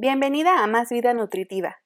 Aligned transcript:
Bienvenida 0.00 0.62
a 0.62 0.68
Más 0.68 0.90
Vida 0.90 1.12
Nutritiva. 1.12 1.78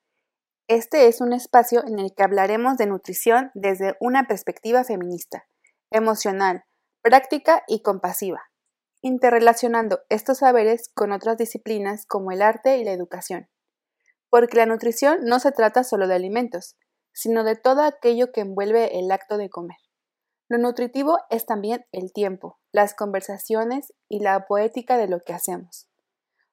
Este 0.68 1.08
es 1.08 1.22
un 1.22 1.32
espacio 1.32 1.82
en 1.86 1.98
el 1.98 2.12
que 2.14 2.22
hablaremos 2.22 2.76
de 2.76 2.84
nutrición 2.84 3.50
desde 3.54 3.96
una 4.00 4.24
perspectiva 4.26 4.84
feminista, 4.84 5.46
emocional, 5.90 6.64
práctica 7.00 7.62
y 7.66 7.80
compasiva, 7.80 8.42
interrelacionando 9.00 10.00
estos 10.10 10.40
saberes 10.40 10.90
con 10.94 11.10
otras 11.10 11.38
disciplinas 11.38 12.04
como 12.04 12.32
el 12.32 12.42
arte 12.42 12.76
y 12.76 12.84
la 12.84 12.92
educación. 12.92 13.48
Porque 14.28 14.58
la 14.58 14.66
nutrición 14.66 15.20
no 15.24 15.38
se 15.38 15.50
trata 15.50 15.82
solo 15.82 16.06
de 16.06 16.14
alimentos, 16.14 16.76
sino 17.14 17.44
de 17.44 17.56
todo 17.56 17.80
aquello 17.80 18.30
que 18.30 18.42
envuelve 18.42 18.98
el 18.98 19.10
acto 19.10 19.38
de 19.38 19.48
comer. 19.48 19.78
Lo 20.50 20.58
nutritivo 20.58 21.16
es 21.30 21.46
también 21.46 21.86
el 21.92 22.12
tiempo, 22.12 22.60
las 22.72 22.92
conversaciones 22.92 23.94
y 24.10 24.20
la 24.20 24.44
poética 24.44 24.98
de 24.98 25.08
lo 25.08 25.20
que 25.20 25.32
hacemos. 25.32 25.88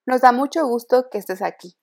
Nos 0.10 0.22
da 0.22 0.32
mucho 0.32 0.66
gusto 0.66 1.08
que 1.12 1.20
estés 1.20 1.44
aquí. 1.44 1.78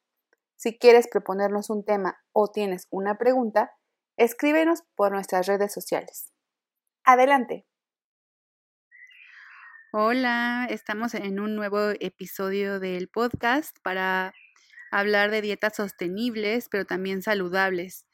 Si 0.57 0.77
quieres 0.77 1.07
proponernos 1.07 1.71
un 1.71 1.85
tema 1.85 2.19
o 2.33 2.49
tienes 2.51 2.89
una 2.91 3.19
pregunta, 3.19 3.71
escríbenos 4.17 4.83
por 4.97 5.13
nuestras 5.13 5.47
redes 5.47 5.73
sociales. 5.73 6.33
Adelante. 7.05 7.69
Hola, 9.93 10.67
estamos 10.69 11.15
en 11.15 11.39
un 11.39 11.55
nuevo 11.55 11.91
episodio 12.01 12.81
del 12.81 13.07
podcast 13.07 13.77
para 13.85 14.35
hablar 14.91 15.31
de 15.31 15.43
dietas 15.43 15.77
sostenibles, 15.77 16.69
pero 16.69 16.85
también 16.85 17.23
saludables. 17.23 18.07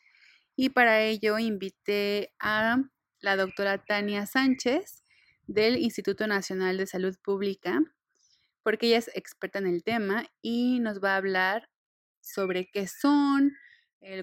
Y 0.57 0.69
para 0.69 1.01
ello 1.01 1.39
invité 1.39 2.35
a 2.39 2.83
la 3.21 3.37
doctora 3.37 3.83
Tania 3.83 4.27
Sánchez 4.27 5.05
del 5.47 5.79
Instituto 5.79 6.27
Nacional 6.27 6.77
de 6.77 6.87
Salud 6.87 7.17
Pública, 7.25 7.81
porque 8.63 8.87
ella 8.87 8.99
es 8.99 9.11
experta 9.15 9.59
en 9.59 9.67
el 9.67 9.83
tema 9.83 10.27
y 10.41 10.81
nos 10.81 11.03
va 11.03 11.15
a 11.15 11.17
hablar 11.17 11.69
sobre 12.21 12.69
qué 12.71 12.87
son, 12.87 13.53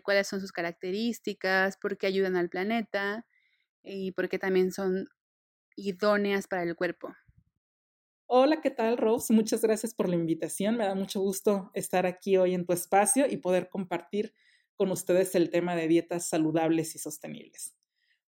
cuáles 0.03 0.27
son 0.27 0.41
sus 0.41 0.51
características, 0.51 1.77
por 1.77 1.97
qué 1.97 2.07
ayudan 2.07 2.35
al 2.35 2.49
planeta 2.49 3.25
y 3.83 4.11
por 4.11 4.29
qué 4.29 4.39
también 4.39 4.71
son 4.71 5.07
idóneas 5.75 6.47
para 6.47 6.63
el 6.63 6.75
cuerpo. 6.75 7.13
Hola, 8.27 8.61
¿qué 8.61 8.69
tal, 8.69 8.97
Rose? 8.97 9.33
Muchas 9.33 9.61
gracias 9.61 9.95
por 9.95 10.07
la 10.07 10.15
invitación. 10.15 10.77
Me 10.77 10.85
da 10.85 10.93
mucho 10.93 11.19
gusto 11.19 11.71
estar 11.73 12.05
aquí 12.05 12.37
hoy 12.37 12.53
en 12.53 12.65
tu 12.65 12.73
espacio 12.73 13.25
y 13.27 13.37
poder 13.37 13.69
compartir 13.69 14.35
con 14.75 14.91
ustedes 14.91 15.33
el 15.33 15.49
tema 15.49 15.75
de 15.75 15.87
dietas 15.87 16.27
saludables 16.27 16.93
y 16.95 16.99
sostenibles. 16.99 17.78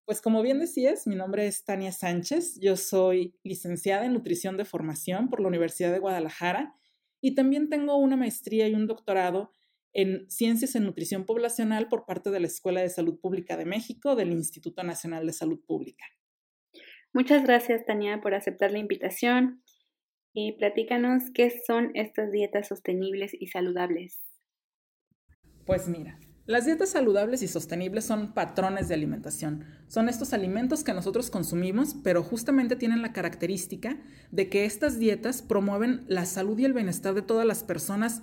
Pues 0.05 0.21
como 0.21 0.43
bien 0.43 0.59
decías, 0.59 1.07
mi 1.07 1.15
nombre 1.15 1.47
es 1.47 1.65
Tania 1.65 1.93
Sánchez, 1.93 2.59
yo 2.61 2.77
soy 2.77 3.37
licenciada 3.45 4.05
en 4.07 4.15
nutrición 4.15 4.57
de 4.57 4.65
formación 4.65 5.29
por 5.29 5.41
la 5.41 5.49
Universidad 5.49 5.93
de 5.93 6.01
Guadalajara 6.01 6.75
y 7.21 7.35
también 7.35 7.69
tengo 7.69 7.97
una 7.97 8.17
maestría 8.17 8.67
y 8.69 8.75
un 8.75 8.87
doctorado 8.87 9.53
en 9.93 10.29
ciencias 10.31 10.75
en 10.75 10.85
nutrición 10.85 11.27
poblacional 11.27 11.89
por 11.89 12.07
parte 12.07 12.31
de 12.31 12.41
la 12.41 12.47
Escuela 12.47 12.81
de 12.81 12.89
Salud 12.89 13.19
Pública 13.21 13.57
de 13.57 13.65
México 13.65 14.17
del 14.17 14.33
Instituto 14.33 14.83
Nacional 14.83 15.27
de 15.27 15.33
Salud 15.33 15.61
Pública. 15.67 16.05
Muchas 17.13 17.43
gracias, 17.43 17.85
Tania, 17.87 18.21
por 18.21 18.35
aceptar 18.35 18.71
la 18.71 18.79
invitación 18.79 19.63
y 20.33 20.53
platícanos 20.53 21.25
qué 21.35 21.51
son 21.67 21.91
estas 21.95 22.31
dietas 22.31 22.69
sostenibles 22.69 23.33
y 23.35 23.49
saludables. 23.49 24.21
Pues 25.67 25.89
mira, 25.89 26.19
las 26.51 26.67
dietas 26.67 26.91
saludables 26.91 27.43
y 27.43 27.49
sostenibles 27.49 28.05
son 28.05 28.33
patrones 28.33 28.89
de 28.89 28.95
alimentación. 28.95 29.65
Son 29.87 30.09
estos 30.09 30.33
alimentos 30.33 30.83
que 30.83 30.93
nosotros 30.93 31.31
consumimos, 31.31 31.95
pero 32.03 32.25
justamente 32.25 32.75
tienen 32.75 33.03
la 33.03 33.13
característica 33.13 33.99
de 34.33 34.49
que 34.49 34.65
estas 34.65 34.99
dietas 34.99 35.43
promueven 35.43 36.05
la 36.09 36.27
salud 36.27 36.59
y 36.59 36.65
el 36.65 36.73
bienestar 36.73 37.15
de 37.15 37.23
todas 37.23 37.47
las 37.47 37.63
personas 37.63 38.23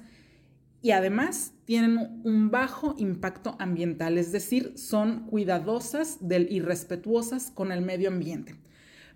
y 0.82 0.92
además 0.92 1.54
tienen 1.64 2.22
un 2.26 2.52
bajo 2.52 2.96
impacto 2.98 3.56
ambiental, 3.60 4.18
es 4.18 4.34
decir, 4.34 4.74
son 4.76 5.26
cuidadosas 5.28 6.18
del, 6.20 6.52
y 6.52 6.60
respetuosas 6.60 7.50
con 7.50 7.72
el 7.72 7.82
medio 7.82 8.10
ambiente. 8.10 8.56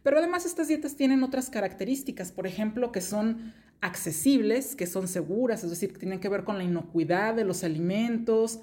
Pero 0.04 0.20
además 0.20 0.46
estas 0.46 0.70
dietas 0.70 0.96
tienen 0.96 1.22
otras 1.22 1.50
características, 1.50 2.32
por 2.32 2.48
ejemplo, 2.48 2.94
que 2.94 3.02
son 3.02 3.54
accesibles, 3.82 4.76
que 4.76 4.88
son 4.88 5.10
seguras, 5.10 5.66
es 5.66 5.70
decir, 5.70 5.92
que 5.92 6.00
tienen 6.00 6.22
que 6.22 6.30
ver 6.30 6.46
con 6.46 6.58
la 6.58 6.64
inocuidad 6.64 7.36
de 7.36 7.44
los 7.44 7.66
alimentos, 7.66 8.62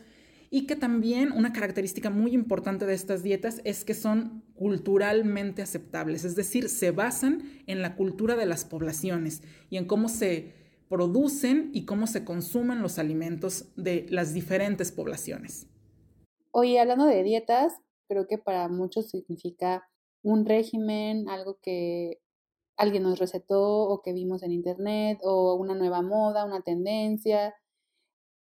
y 0.50 0.66
que 0.66 0.76
también 0.76 1.32
una 1.32 1.52
característica 1.52 2.10
muy 2.10 2.32
importante 2.32 2.86
de 2.86 2.94
estas 2.94 3.22
dietas 3.22 3.60
es 3.64 3.84
que 3.84 3.94
son 3.94 4.44
culturalmente 4.54 5.62
aceptables, 5.62 6.24
es 6.24 6.36
decir, 6.36 6.68
se 6.68 6.90
basan 6.90 7.42
en 7.66 7.82
la 7.82 7.96
cultura 7.96 8.36
de 8.36 8.46
las 8.46 8.64
poblaciones 8.64 9.42
y 9.70 9.76
en 9.76 9.86
cómo 9.86 10.08
se 10.08 10.54
producen 10.88 11.70
y 11.74 11.84
cómo 11.84 12.06
se 12.06 12.24
consumen 12.24 12.80
los 12.80 12.98
alimentos 12.98 13.66
de 13.76 14.06
las 14.08 14.32
diferentes 14.32 14.90
poblaciones. 14.90 15.66
Oye, 16.50 16.80
hablando 16.80 17.04
de 17.04 17.22
dietas, 17.22 17.74
creo 18.08 18.26
que 18.26 18.38
para 18.38 18.68
muchos 18.68 19.10
significa 19.10 19.86
un 20.22 20.46
régimen, 20.46 21.28
algo 21.28 21.58
que 21.62 22.20
alguien 22.76 23.02
nos 23.02 23.18
recetó 23.18 23.82
o 23.82 24.00
que 24.00 24.14
vimos 24.14 24.42
en 24.42 24.52
internet 24.52 25.18
o 25.22 25.54
una 25.56 25.74
nueva 25.74 26.00
moda, 26.00 26.46
una 26.46 26.62
tendencia 26.62 27.54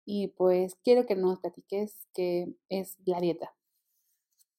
y 0.05 0.29
pues 0.29 0.77
quiero 0.83 1.07
que 1.07 1.15
nos 1.17 1.41
platiques 1.41 2.09
qué 2.15 2.55
es 2.69 2.97
la 3.05 3.21
dieta. 3.21 3.55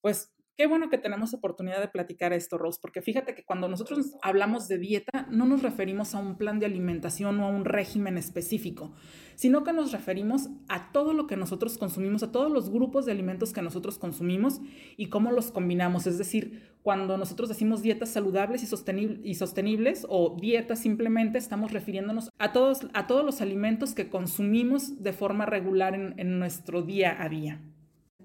Pues 0.01 0.34
qué 0.57 0.67
bueno 0.67 0.89
que 0.89 0.97
tenemos 0.97 1.33
oportunidad 1.33 1.79
de 1.79 1.87
platicar 1.87 2.33
esto, 2.33 2.57
Rose, 2.57 2.79
porque 2.81 3.01
fíjate 3.01 3.35
que 3.35 3.43
cuando 3.43 3.67
nosotros 3.67 4.15
hablamos 4.21 4.67
de 4.67 4.77
dieta 4.77 5.27
no 5.29 5.45
nos 5.45 5.61
referimos 5.61 6.15
a 6.15 6.19
un 6.19 6.37
plan 6.37 6.59
de 6.59 6.65
alimentación 6.65 7.39
o 7.39 7.45
a 7.45 7.49
un 7.49 7.65
régimen 7.65 8.17
específico, 8.17 8.93
sino 9.35 9.63
que 9.63 9.73
nos 9.73 9.91
referimos 9.91 10.49
a 10.69 10.91
todo 10.91 11.13
lo 11.13 11.27
que 11.27 11.35
nosotros 11.35 11.77
consumimos, 11.77 12.23
a 12.23 12.31
todos 12.31 12.51
los 12.51 12.69
grupos 12.69 13.05
de 13.05 13.11
alimentos 13.11 13.51
que 13.51 13.61
nosotros 13.61 13.99
consumimos 13.99 14.61
y 14.95 15.07
cómo 15.09 15.31
los 15.31 15.51
combinamos. 15.51 16.07
Es 16.07 16.17
decir, 16.17 16.75
cuando 16.81 17.17
nosotros 17.17 17.49
decimos 17.49 17.81
dietas 17.81 18.09
saludables 18.09 18.63
y, 18.63 19.35
sostenibles 19.35 20.05
o 20.07 20.37
dietas 20.39 20.79
simplemente, 20.79 21.37
estamos 21.37 21.71
refiriéndonos 21.71 22.29
a 22.39 22.53
todos, 22.53 22.87
a 22.93 23.07
todos 23.07 23.25
los 23.25 23.41
alimentos 23.41 23.93
que 23.93 24.09
consumimos 24.09 25.03
de 25.03 25.11
forma 25.11 25.45
regular 25.45 25.95
en 25.95 26.39
nuestro 26.39 26.81
día 26.81 27.21
a 27.21 27.27
día. 27.27 27.61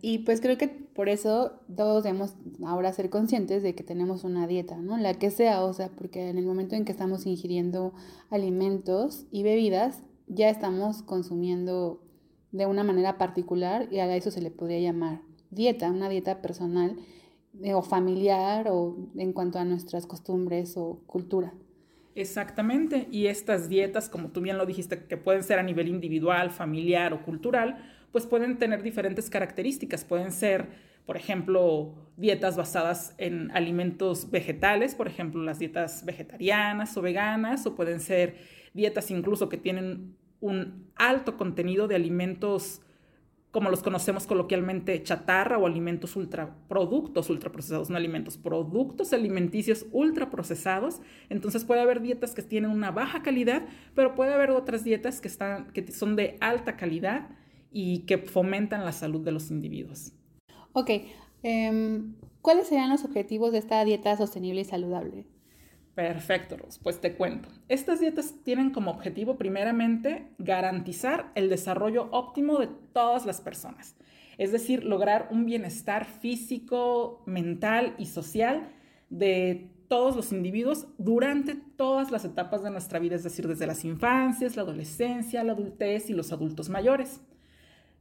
Y 0.02 0.18
pues 0.18 0.40
creo 0.40 0.56
que 0.56 0.68
por 0.68 1.08
eso 1.08 1.60
todos 1.74 2.04
debemos 2.04 2.34
ahora 2.64 2.92
ser 2.92 3.10
conscientes 3.10 3.62
de 3.62 3.74
que 3.74 3.84
tenemos 3.84 4.24
una 4.24 4.46
dieta, 4.46 4.76
¿no? 4.78 4.96
La 4.96 5.14
que 5.14 5.30
sea, 5.30 5.62
o 5.64 5.72
sea, 5.72 5.90
porque 5.90 6.30
en 6.30 6.38
el 6.38 6.46
momento 6.46 6.74
en 6.74 6.84
que 6.84 6.92
estamos 6.92 7.26
ingiriendo 7.26 7.92
alimentos 8.30 9.26
y 9.30 9.42
bebidas, 9.42 10.02
ya 10.26 10.48
estamos 10.48 11.02
consumiendo 11.02 12.02
de 12.52 12.66
una 12.66 12.84
manera 12.84 13.18
particular 13.18 13.88
y 13.90 13.98
a 13.98 14.16
eso 14.16 14.30
se 14.30 14.40
le 14.40 14.50
podría 14.50 14.80
llamar 14.80 15.20
dieta, 15.50 15.90
una 15.90 16.08
dieta 16.08 16.40
personal 16.40 16.96
eh, 17.62 17.74
o 17.74 17.82
familiar 17.82 18.68
o 18.70 19.10
en 19.16 19.32
cuanto 19.32 19.58
a 19.58 19.64
nuestras 19.64 20.06
costumbres 20.06 20.76
o 20.76 21.02
cultura. 21.06 21.52
Exactamente, 22.14 23.06
y 23.10 23.26
estas 23.26 23.68
dietas, 23.68 24.08
como 24.08 24.30
tú 24.30 24.40
bien 24.40 24.58
lo 24.58 24.66
dijiste, 24.66 25.04
que 25.04 25.16
pueden 25.16 25.44
ser 25.44 25.58
a 25.58 25.62
nivel 25.62 25.88
individual, 25.88 26.50
familiar 26.50 27.12
o 27.12 27.22
cultural, 27.22 27.78
pues 28.12 28.26
pueden 28.26 28.58
tener 28.58 28.82
diferentes 28.82 29.30
características. 29.30 30.04
Pueden 30.04 30.32
ser, 30.32 30.66
por 31.06 31.16
ejemplo, 31.16 31.94
dietas 32.16 32.56
basadas 32.56 33.14
en 33.18 33.50
alimentos 33.52 34.30
vegetales, 34.30 34.94
por 34.94 35.08
ejemplo, 35.08 35.42
las 35.42 35.58
dietas 35.58 36.04
vegetarianas 36.04 36.96
o 36.96 37.02
veganas, 37.02 37.66
o 37.66 37.74
pueden 37.74 38.00
ser 38.00 38.36
dietas 38.74 39.10
incluso 39.10 39.48
que 39.48 39.56
tienen 39.56 40.16
un 40.40 40.90
alto 40.96 41.36
contenido 41.36 41.88
de 41.88 41.96
alimentos 41.96 42.82
como 43.50 43.68
los 43.68 43.82
conocemos 43.82 44.28
coloquialmente, 44.28 45.02
chatarra 45.02 45.58
o 45.58 45.66
alimentos 45.66 46.14
ultraproductos 46.14 47.30
ultraprocesados, 47.30 47.90
no 47.90 47.96
alimentos, 47.96 48.38
productos 48.38 49.12
alimenticios 49.12 49.86
ultraprocesados. 49.90 51.00
Entonces 51.28 51.64
puede 51.64 51.80
haber 51.80 52.00
dietas 52.00 52.32
que 52.32 52.42
tienen 52.42 52.70
una 52.70 52.92
baja 52.92 53.22
calidad, 53.22 53.64
pero 53.96 54.14
puede 54.14 54.32
haber 54.32 54.50
otras 54.50 54.84
dietas 54.84 55.20
que, 55.20 55.26
están, 55.26 55.72
que 55.72 55.90
son 55.90 56.14
de 56.14 56.36
alta 56.40 56.76
calidad 56.76 57.28
y 57.70 58.00
que 58.00 58.18
fomentan 58.18 58.84
la 58.84 58.92
salud 58.92 59.20
de 59.24 59.32
los 59.32 59.50
individuos. 59.50 60.12
Ok, 60.72 60.90
em, 61.42 62.14
¿cuáles 62.42 62.68
serían 62.68 62.90
los 62.90 63.04
objetivos 63.04 63.52
de 63.52 63.58
esta 63.58 63.84
dieta 63.84 64.16
sostenible 64.16 64.60
y 64.60 64.64
saludable? 64.64 65.26
Perfecto, 65.94 66.56
Pues 66.82 67.00
te 67.00 67.14
cuento. 67.14 67.48
Estas 67.68 68.00
dietas 68.00 68.34
tienen 68.44 68.70
como 68.70 68.90
objetivo 68.90 69.36
primeramente 69.36 70.28
garantizar 70.38 71.30
el 71.34 71.50
desarrollo 71.50 72.08
óptimo 72.12 72.58
de 72.58 72.68
todas 72.92 73.26
las 73.26 73.40
personas. 73.40 73.96
Es 74.38 74.52
decir, 74.52 74.84
lograr 74.84 75.28
un 75.30 75.44
bienestar 75.44 76.06
físico, 76.06 77.22
mental 77.26 77.94
y 77.98 78.06
social 78.06 78.72
de 79.10 79.68
todos 79.88 80.14
los 80.16 80.32
individuos 80.32 80.86
durante 80.98 81.56
todas 81.56 82.10
las 82.12 82.24
etapas 82.24 82.62
de 82.62 82.70
nuestra 82.70 83.00
vida, 83.00 83.16
es 83.16 83.24
decir, 83.24 83.48
desde 83.48 83.66
las 83.66 83.84
infancias, 83.84 84.56
la 84.56 84.62
adolescencia, 84.62 85.44
la 85.44 85.52
adultez 85.52 86.08
y 86.08 86.14
los 86.14 86.32
adultos 86.32 86.70
mayores. 86.70 87.20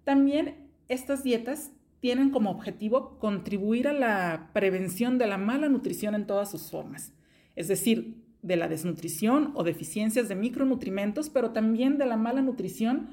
También 0.09 0.56
estas 0.88 1.21
dietas 1.21 1.71
tienen 2.00 2.31
como 2.31 2.50
objetivo 2.50 3.19
contribuir 3.19 3.88
a 3.88 3.94
la 3.94 4.50
prevención 4.53 5.19
de 5.19 5.27
la 5.27 5.38
mala 5.38 5.69
nutrición 5.69 6.15
en 6.15 6.25
todas 6.25 6.50
sus 6.50 6.71
formas, 6.71 7.13
es 7.56 7.67
decir, 7.67 8.15
de 8.41 8.56
la 8.56 8.67
desnutrición 8.67 9.51
o 9.53 9.63
deficiencias 9.63 10.27
de 10.27 10.33
micronutrimentos, 10.33 11.29
pero 11.29 11.51
también 11.51 12.00
de 12.00 12.07
la 12.07 12.17
mala 12.17 12.41
nutrición 12.41 13.09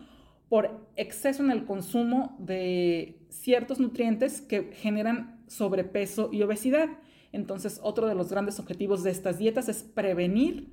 por 0.49 0.89
exceso 0.97 1.45
en 1.45 1.51
el 1.51 1.67
consumo 1.67 2.35
de 2.39 3.19
ciertos 3.29 3.79
nutrientes 3.79 4.41
que 4.41 4.73
generan 4.73 5.45
sobrepeso 5.49 6.31
y 6.33 6.41
obesidad. 6.45 6.89
Entonces, 7.31 7.79
otro 7.83 8.07
de 8.07 8.15
los 8.15 8.31
grandes 8.31 8.59
objetivos 8.59 9.03
de 9.03 9.11
estas 9.11 9.37
dietas 9.37 9.69
es 9.69 9.83
prevenir 9.83 10.73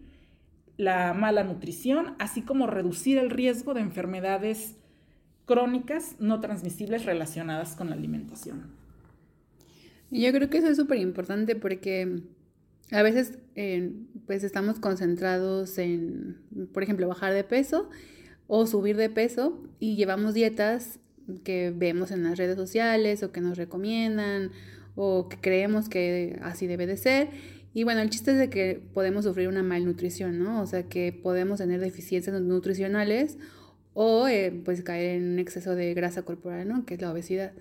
la 0.77 1.13
mala 1.13 1.43
nutrición, 1.43 2.15
así 2.17 2.43
como 2.43 2.65
reducir 2.65 3.17
el 3.17 3.29
riesgo 3.29 3.73
de 3.73 3.81
enfermedades 3.81 4.77
crónicas 5.45 6.15
no 6.19 6.39
transmisibles 6.39 7.05
relacionadas 7.05 7.75
con 7.75 7.89
la 7.89 7.95
alimentación. 7.95 8.71
Yo 10.11 10.31
creo 10.31 10.49
que 10.49 10.59
eso 10.59 10.67
es 10.67 10.77
súper 10.77 10.99
importante 10.99 11.55
porque 11.55 12.21
a 12.91 13.01
veces 13.01 13.39
eh, 13.55 13.91
pues 14.27 14.43
estamos 14.43 14.79
concentrados 14.79 15.77
en, 15.77 16.37
por 16.71 16.83
ejemplo, 16.83 17.07
bajar 17.07 17.33
de 17.33 17.43
peso 17.43 17.89
o 18.47 18.67
subir 18.67 18.95
de 18.97 19.09
peso 19.09 19.63
y 19.79 19.95
llevamos 19.95 20.33
dietas 20.33 20.99
que 21.43 21.73
vemos 21.75 22.11
en 22.11 22.23
las 22.23 22.37
redes 22.37 22.55
sociales 22.55 23.23
o 23.23 23.31
que 23.31 23.41
nos 23.41 23.57
recomiendan 23.57 24.51
o 24.95 25.29
que 25.29 25.37
creemos 25.37 25.89
que 25.89 26.39
así 26.43 26.67
debe 26.67 26.85
de 26.85 26.97
ser. 26.97 27.29
Y 27.73 27.83
bueno, 27.83 28.01
el 28.01 28.11
chiste 28.11 28.31
es 28.31 28.37
de 28.37 28.49
que 28.49 28.79
podemos 28.93 29.25
sufrir 29.25 29.47
una 29.47 29.63
malnutrición, 29.63 30.37
¿no? 30.37 30.61
O 30.61 30.67
sea, 30.67 30.83
que 30.83 31.11
podemos 31.11 31.57
tener 31.57 31.79
deficiencias 31.79 32.39
nutricionales 32.39 33.39
o 33.93 34.27
eh, 34.27 34.53
pues 34.63 34.81
caer 34.81 35.17
en 35.17 35.33
un 35.33 35.39
exceso 35.39 35.75
de 35.75 35.93
grasa 35.93 36.23
corporal, 36.23 36.67
¿no? 36.67 36.85
Que 36.85 36.95
es 36.95 37.01
la 37.01 37.11
obesidad. 37.11 37.53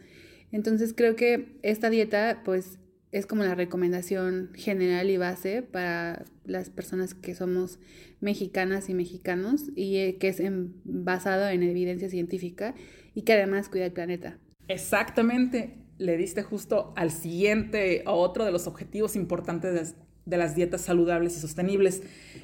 Entonces 0.50 0.94
creo 0.94 1.16
que 1.16 1.58
esta 1.62 1.90
dieta 1.90 2.42
pues 2.44 2.78
es 3.10 3.26
como 3.26 3.44
la 3.44 3.54
recomendación 3.54 4.50
general 4.54 5.10
y 5.10 5.18
base 5.18 5.62
para 5.62 6.24
las 6.44 6.70
personas 6.70 7.14
que 7.14 7.34
somos 7.34 7.78
mexicanas 8.20 8.88
y 8.88 8.94
mexicanos 8.94 9.64
y 9.76 9.96
eh, 9.96 10.16
que 10.18 10.28
es 10.28 10.42
basado 10.84 11.48
en 11.48 11.62
evidencia 11.62 12.08
científica 12.08 12.74
y 13.14 13.22
que 13.22 13.34
además 13.34 13.68
cuida 13.68 13.86
el 13.86 13.92
planeta. 13.92 14.38
Exactamente, 14.68 15.76
le 15.98 16.16
diste 16.16 16.42
justo 16.42 16.94
al 16.96 17.10
siguiente 17.10 18.02
o 18.06 18.12
otro 18.12 18.44
de 18.44 18.52
los 18.52 18.66
objetivos 18.66 19.14
importantes 19.14 19.94
de, 20.24 20.36
las 20.36 20.54
dietas 20.54 20.82
saludables 20.82 21.36
y 21.36 21.40
sostenibles, 21.40 22.02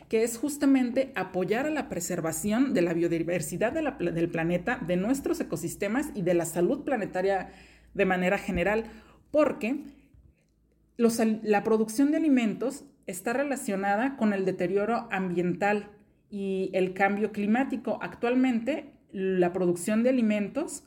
que 0.08 0.22
es 0.22 0.38
justamente 0.38 1.12
apoyar 1.14 1.66
a 1.66 1.70
la 1.70 1.88
preservación 1.88 2.74
de 2.74 2.82
la 2.82 2.94
biodiversidad 2.94 3.72
del 3.72 4.30
planeta, 4.30 4.80
de 4.86 4.96
nuestros 4.96 5.40
ecosistemas 5.40 6.08
y 6.14 6.22
de 6.22 6.34
la 6.34 6.44
salud 6.44 6.84
planetaria 6.84 7.52
de 7.94 8.04
manera 8.04 8.38
general, 8.38 8.84
porque 9.30 9.84
la 10.96 11.62
producción 11.64 12.10
de 12.10 12.16
alimentos 12.16 12.84
está 13.06 13.32
relacionada 13.32 14.16
con 14.16 14.32
el 14.32 14.44
deterioro 14.44 15.08
ambiental 15.10 15.90
y 16.30 16.70
el 16.74 16.92
cambio 16.92 17.32
climático. 17.32 17.98
Actualmente, 18.02 18.92
la 19.12 19.52
producción 19.52 20.02
de 20.02 20.10
alimentos 20.10 20.84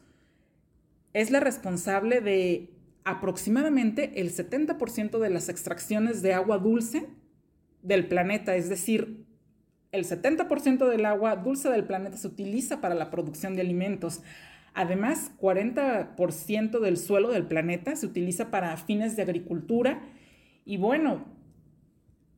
es 1.13 1.31
la 1.31 1.39
responsable 1.39 2.21
de 2.21 2.69
aproximadamente 3.03 4.21
el 4.21 4.31
70% 4.31 5.19
de 5.19 5.29
las 5.29 5.49
extracciones 5.49 6.21
de 6.21 6.33
agua 6.33 6.57
dulce 6.57 7.07
del 7.81 8.07
planeta, 8.07 8.55
es 8.55 8.69
decir, 8.69 9.25
el 9.91 10.05
70% 10.05 10.87
del 10.87 11.05
agua 11.05 11.35
dulce 11.35 11.69
del 11.69 11.83
planeta 11.83 12.17
se 12.17 12.27
utiliza 12.27 12.79
para 12.79 12.95
la 12.95 13.09
producción 13.09 13.55
de 13.55 13.61
alimentos. 13.61 14.21
Además, 14.73 15.31
40% 15.39 16.79
del 16.79 16.97
suelo 16.97 17.29
del 17.29 17.45
planeta 17.45 17.95
se 17.95 18.05
utiliza 18.05 18.51
para 18.51 18.77
fines 18.77 19.15
de 19.15 19.23
agricultura 19.23 20.01
y 20.63 20.77
bueno, 20.77 21.25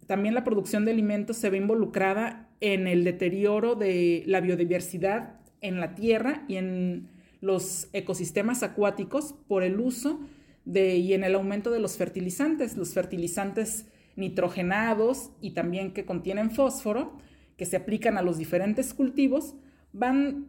también 0.07 0.33
la 0.33 0.44
producción 0.44 0.86
de 0.86 0.92
alimentos 0.92 1.38
se 1.38 1.50
ve 1.50 1.57
involucrada 1.57 2.50
en 2.59 2.88
el 2.88 3.04
deterioro 3.04 3.75
de 3.75 4.24
la 4.25 4.42
biodiversidad 4.42 5.39
en 5.62 5.80
la 5.80 5.95
tierra 5.95 6.44
y 6.48 6.57
en 6.57 7.09
los 7.39 7.88
ecosistemas 7.94 8.63
acuáticos 8.63 9.36
por 9.48 9.63
el 9.63 9.80
uso 9.80 10.19
y 10.65 11.13
en 11.13 11.24
el 11.24 11.36
aumento 11.36 11.71
de 11.71 11.80
los 11.80 11.98
fertilizantes, 11.98 12.77
los 12.77 12.94
fertilizantes 12.94 13.88
nitrogenados 14.15 15.31
y 15.42 15.51
también 15.51 15.94
que 15.94 16.06
contienen 16.06 16.51
fósforo, 16.51 17.18
que 17.57 17.65
se 17.65 17.77
aplican 17.77 18.18
a 18.18 18.21
los 18.21 18.38
diferentes 18.38 18.94
cultivos, 18.94 19.56
van 19.92 20.48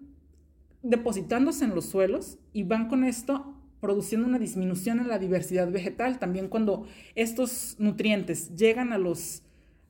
depositándose 0.82 1.64
en 1.64 1.75
los 1.75 1.87
suelos 1.87 2.38
y 2.52 2.62
van 2.62 2.88
con 2.88 3.05
esto 3.05 3.55
produciendo 3.81 4.26
una 4.26 4.38
disminución 4.38 5.00
en 5.00 5.08
la 5.08 5.19
diversidad 5.19 5.70
vegetal. 5.70 6.19
También 6.19 6.49
cuando 6.49 6.87
estos 7.14 7.76
nutrientes 7.78 8.55
llegan 8.55 8.93
a 8.93 8.99
los 8.99 9.43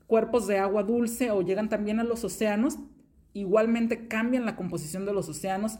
cuerpos 0.06 0.46
de 0.46 0.58
agua 0.58 0.82
dulce 0.82 1.30
o 1.30 1.42
llegan 1.42 1.68
también 1.68 2.00
a 2.00 2.04
los 2.04 2.24
océanos, 2.24 2.78
igualmente 3.32 4.08
cambian 4.08 4.46
la 4.46 4.56
composición 4.56 5.06
de 5.06 5.12
los 5.12 5.28
océanos. 5.28 5.78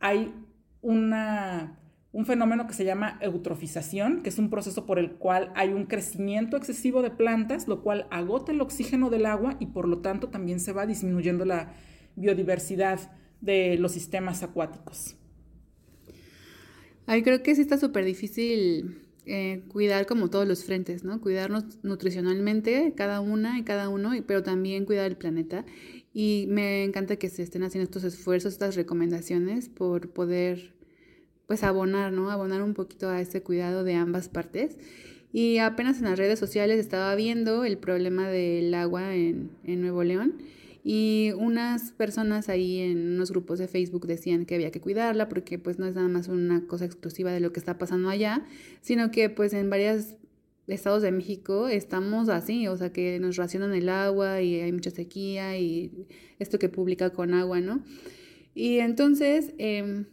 Hay 0.00 0.34
una, 0.80 1.78
un 2.12 2.26
fenómeno 2.26 2.66
que 2.66 2.74
se 2.74 2.84
llama 2.84 3.18
eutrofización, 3.20 4.22
que 4.22 4.28
es 4.28 4.38
un 4.38 4.50
proceso 4.50 4.84
por 4.84 4.98
el 4.98 5.12
cual 5.12 5.50
hay 5.54 5.72
un 5.72 5.86
crecimiento 5.86 6.56
excesivo 6.56 7.02
de 7.02 7.10
plantas, 7.10 7.68
lo 7.68 7.82
cual 7.82 8.06
agota 8.10 8.52
el 8.52 8.60
oxígeno 8.60 9.08
del 9.08 9.26
agua 9.26 9.56
y 9.60 9.66
por 9.66 9.88
lo 9.88 9.98
tanto 9.98 10.28
también 10.28 10.60
se 10.60 10.72
va 10.72 10.86
disminuyendo 10.86 11.44
la 11.44 11.72
biodiversidad 12.16 13.12
de 13.40 13.76
los 13.78 13.92
sistemas 13.92 14.42
acuáticos. 14.42 15.16
Ay, 17.06 17.22
creo 17.22 17.42
que 17.42 17.54
sí 17.54 17.62
está 17.62 17.78
súper 17.78 18.04
difícil 18.04 19.02
eh, 19.24 19.64
cuidar 19.68 20.06
como 20.06 20.30
todos 20.30 20.46
los 20.48 20.64
frentes, 20.64 21.04
¿no? 21.04 21.20
Cuidarnos 21.20 21.64
nutricionalmente, 21.82 22.92
cada 22.96 23.20
una 23.20 23.58
y 23.58 23.62
cada 23.62 23.88
uno, 23.88 24.10
pero 24.26 24.42
también 24.42 24.84
cuidar 24.84 25.06
el 25.06 25.16
planeta. 25.16 25.64
Y 26.12 26.46
me 26.48 26.84
encanta 26.84 27.16
que 27.16 27.28
se 27.28 27.42
estén 27.42 27.62
haciendo 27.62 27.84
estos 27.84 28.04
esfuerzos, 28.04 28.52
estas 28.52 28.76
recomendaciones 28.76 29.68
por 29.68 30.10
poder, 30.10 30.74
pues, 31.52 31.64
abonar, 31.64 32.14
¿no? 32.14 32.30
Abonar 32.30 32.62
un 32.62 32.72
poquito 32.72 33.10
a 33.10 33.20
ese 33.20 33.42
cuidado 33.42 33.84
de 33.84 33.92
ambas 33.92 34.30
partes. 34.30 34.78
Y 35.34 35.58
apenas 35.58 35.98
en 35.98 36.04
las 36.04 36.18
redes 36.18 36.38
sociales 36.38 36.78
estaba 36.78 37.14
viendo 37.14 37.64
el 37.66 37.76
problema 37.76 38.26
del 38.26 38.72
agua 38.72 39.14
en, 39.14 39.50
en 39.62 39.82
Nuevo 39.82 40.02
León 40.02 40.38
y 40.82 41.32
unas 41.36 41.92
personas 41.92 42.48
ahí 42.48 42.78
en 42.78 43.16
unos 43.16 43.32
grupos 43.32 43.58
de 43.58 43.68
Facebook 43.68 44.06
decían 44.06 44.46
que 44.46 44.54
había 44.54 44.70
que 44.70 44.80
cuidarla 44.80 45.28
porque 45.28 45.58
pues 45.58 45.78
no 45.78 45.84
es 45.84 45.94
nada 45.94 46.08
más 46.08 46.28
una 46.28 46.66
cosa 46.66 46.86
exclusiva 46.86 47.30
de 47.32 47.40
lo 47.40 47.52
que 47.52 47.60
está 47.60 47.76
pasando 47.76 48.08
allá, 48.08 48.46
sino 48.80 49.10
que 49.10 49.28
pues 49.28 49.52
en 49.52 49.68
varios 49.68 50.14
estados 50.68 51.02
de 51.02 51.12
México 51.12 51.68
estamos 51.68 52.30
así, 52.30 52.66
o 52.66 52.78
sea 52.78 52.94
que 52.94 53.18
nos 53.20 53.36
racionan 53.36 53.74
el 53.74 53.90
agua 53.90 54.40
y 54.40 54.58
hay 54.58 54.72
mucha 54.72 54.90
sequía 54.90 55.58
y 55.58 56.06
esto 56.38 56.58
que 56.58 56.70
publica 56.70 57.10
con 57.10 57.34
agua, 57.34 57.60
¿no? 57.60 57.84
Y 58.54 58.78
entonces, 58.78 59.52
em, 59.58 60.06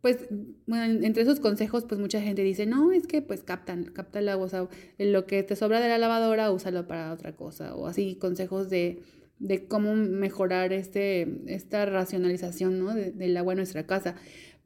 pues, 0.00 0.26
bueno, 0.66 1.04
entre 1.04 1.22
esos 1.22 1.40
consejos, 1.40 1.84
pues 1.84 2.00
mucha 2.00 2.20
gente 2.20 2.42
dice, 2.42 2.66
no, 2.66 2.92
es 2.92 3.06
que 3.06 3.22
pues 3.22 3.42
captan, 3.42 3.84
capta 3.84 4.18
el 4.18 4.28
agua, 4.28 4.46
o 4.46 4.48
sea, 4.48 4.68
lo 4.98 5.26
que 5.26 5.42
te 5.42 5.56
sobra 5.56 5.80
de 5.80 5.88
la 5.88 5.98
lavadora, 5.98 6.50
úsalo 6.50 6.86
para 6.86 7.12
otra 7.12 7.36
cosa, 7.36 7.74
o 7.74 7.86
así 7.86 8.16
consejos 8.16 8.70
de 8.70 9.02
de 9.40 9.66
cómo 9.66 9.96
mejorar 9.96 10.72
este, 10.72 11.26
esta 11.46 11.86
racionalización 11.86 12.78
¿no? 12.78 12.94
del 12.94 13.36
agua 13.36 13.54
en 13.54 13.56
nuestra 13.56 13.86
casa. 13.86 14.14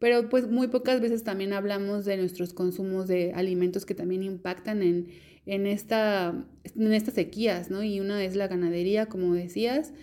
Pero 0.01 0.29
pues 0.29 0.51
muy 0.51 0.67
pocas 0.67 1.01
veces 1.01 1.23
también 1.23 1.53
hablamos 1.53 2.05
de 2.05 2.17
nuestros 2.17 2.53
consumos 2.53 3.07
de 3.07 3.33
alimentos 3.35 3.87
que 3.87 3.95
también 3.95 4.25
impactan 4.25 4.83
en, 4.83 5.09
en, 5.47 5.67
esta, 5.67 6.45
en 6.77 6.93
estas 6.93 7.15
sequías, 7.15 7.71
¿no? 7.71 7.85
Y 7.85 8.01
una 8.01 8.23
es 8.23 8.35
la 8.35 8.49
ganadería, 8.49 9.07
como 9.07 9.33
decías, 9.35 9.95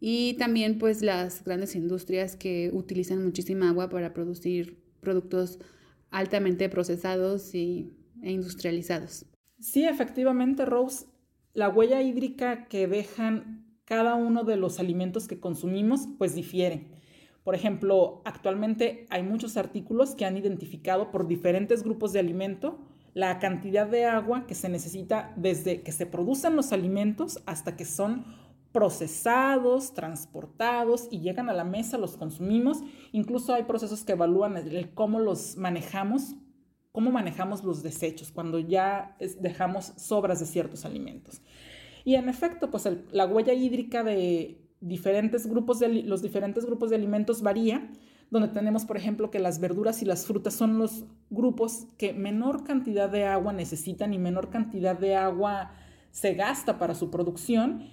y 0.00 0.34
también 0.34 0.78
pues 0.78 1.02
las 1.02 1.44
grandes 1.44 1.76
industrias 1.76 2.34
que 2.34 2.70
utilizan 2.72 3.22
muchísima 3.22 3.68
agua 3.68 3.90
para 3.90 4.14
producir 4.14 4.82
productos 5.00 5.58
altamente 6.10 6.68
procesados 6.68 7.54
y, 7.54 7.92
e 8.22 8.32
industrializados. 8.32 9.26
Sí, 9.60 9.84
efectivamente, 9.84 10.64
Rose, 10.64 11.06
la 11.52 11.68
huella 11.68 12.02
hídrica 12.02 12.66
que 12.66 12.86
dejan 12.86 13.66
cada 13.84 14.14
uno 14.14 14.44
de 14.44 14.56
los 14.56 14.80
alimentos 14.80 15.28
que 15.28 15.38
consumimos 15.38 16.08
pues 16.18 16.34
difiere. 16.34 16.86
Por 17.44 17.54
ejemplo, 17.54 18.22
actualmente 18.24 19.06
hay 19.10 19.22
muchos 19.22 19.56
artículos 19.56 20.14
que 20.14 20.24
han 20.24 20.36
identificado 20.36 21.10
por 21.10 21.26
diferentes 21.26 21.82
grupos 21.82 22.12
de 22.12 22.20
alimento 22.20 22.78
la 23.14 23.38
cantidad 23.38 23.86
de 23.86 24.04
agua 24.04 24.46
que 24.46 24.54
se 24.54 24.68
necesita 24.68 25.32
desde 25.36 25.82
que 25.82 25.92
se 25.92 26.06
producen 26.06 26.54
los 26.54 26.72
alimentos 26.72 27.42
hasta 27.46 27.76
que 27.76 27.84
son 27.84 28.24
procesados, 28.72 29.94
transportados 29.94 31.08
y 31.10 31.20
llegan 31.20 31.48
a 31.48 31.52
la 31.52 31.64
mesa, 31.64 31.98
los 31.98 32.16
consumimos. 32.16 32.78
Incluso 33.12 33.52
hay 33.52 33.64
procesos 33.64 34.04
que 34.04 34.12
evalúan 34.12 34.62
cómo 34.94 35.18
los 35.18 35.56
manejamos, 35.56 36.34
cómo 36.92 37.10
manejamos 37.10 37.64
los 37.64 37.82
desechos 37.82 38.30
cuando 38.30 38.58
ya 38.58 39.16
dejamos 39.40 39.92
sobras 39.96 40.40
de 40.40 40.46
ciertos 40.46 40.84
alimentos. 40.84 41.40
Y 42.04 42.14
en 42.14 42.28
efecto, 42.28 42.70
pues 42.70 42.88
la 43.10 43.26
huella 43.26 43.52
hídrica 43.52 44.02
de 44.02 44.60
diferentes 44.80 45.46
grupos 45.46 45.78
de, 45.78 45.88
los 45.88 46.22
diferentes 46.22 46.64
grupos 46.64 46.90
de 46.90 46.96
alimentos 46.96 47.42
varía, 47.42 47.90
donde 48.30 48.48
tenemos, 48.48 48.84
por 48.84 48.96
ejemplo, 48.96 49.30
que 49.30 49.40
las 49.40 49.60
verduras 49.60 50.02
y 50.02 50.04
las 50.04 50.24
frutas 50.24 50.54
son 50.54 50.78
los 50.78 51.04
grupos 51.30 51.88
que 51.98 52.12
menor 52.12 52.64
cantidad 52.64 53.10
de 53.10 53.24
agua 53.24 53.52
necesitan 53.52 54.14
y 54.14 54.18
menor 54.18 54.50
cantidad 54.50 54.98
de 54.98 55.16
agua 55.16 55.72
se 56.10 56.34
gasta 56.34 56.78
para 56.78 56.94
su 56.94 57.10
producción, 57.10 57.84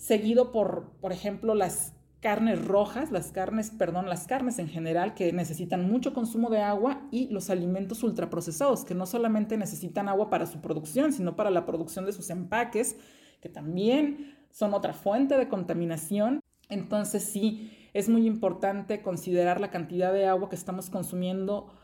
seguido 0.00 0.50
por, 0.50 0.92
por 1.02 1.12
ejemplo, 1.12 1.54
las 1.54 1.92
carnes 2.20 2.64
rojas, 2.64 3.10
las 3.10 3.32
carnes, 3.32 3.70
perdón, 3.70 4.08
las 4.08 4.26
carnes 4.26 4.58
en 4.58 4.66
general 4.66 5.12
que 5.12 5.30
necesitan 5.32 5.90
mucho 5.90 6.14
consumo 6.14 6.48
de 6.48 6.62
agua 6.62 7.06
y 7.10 7.28
los 7.28 7.50
alimentos 7.50 8.02
ultraprocesados 8.02 8.84
que 8.86 8.94
no 8.94 9.04
solamente 9.04 9.58
necesitan 9.58 10.08
agua 10.08 10.30
para 10.30 10.46
su 10.46 10.62
producción, 10.62 11.12
sino 11.12 11.36
para 11.36 11.50
la 11.50 11.66
producción 11.66 12.06
de 12.06 12.12
sus 12.12 12.30
empaques, 12.30 12.96
que 13.42 13.50
también 13.50 14.38
son 14.50 14.72
otra 14.72 14.94
fuente 14.94 15.36
de 15.36 15.48
contaminación. 15.48 16.40
Entonces 16.70 17.22
sí, 17.22 17.70
es 17.92 18.08
muy 18.08 18.26
importante 18.26 19.02
considerar 19.02 19.60
la 19.60 19.70
cantidad 19.70 20.14
de 20.14 20.26
agua 20.26 20.48
que 20.48 20.56
estamos 20.56 20.88
consumiendo 20.88 21.74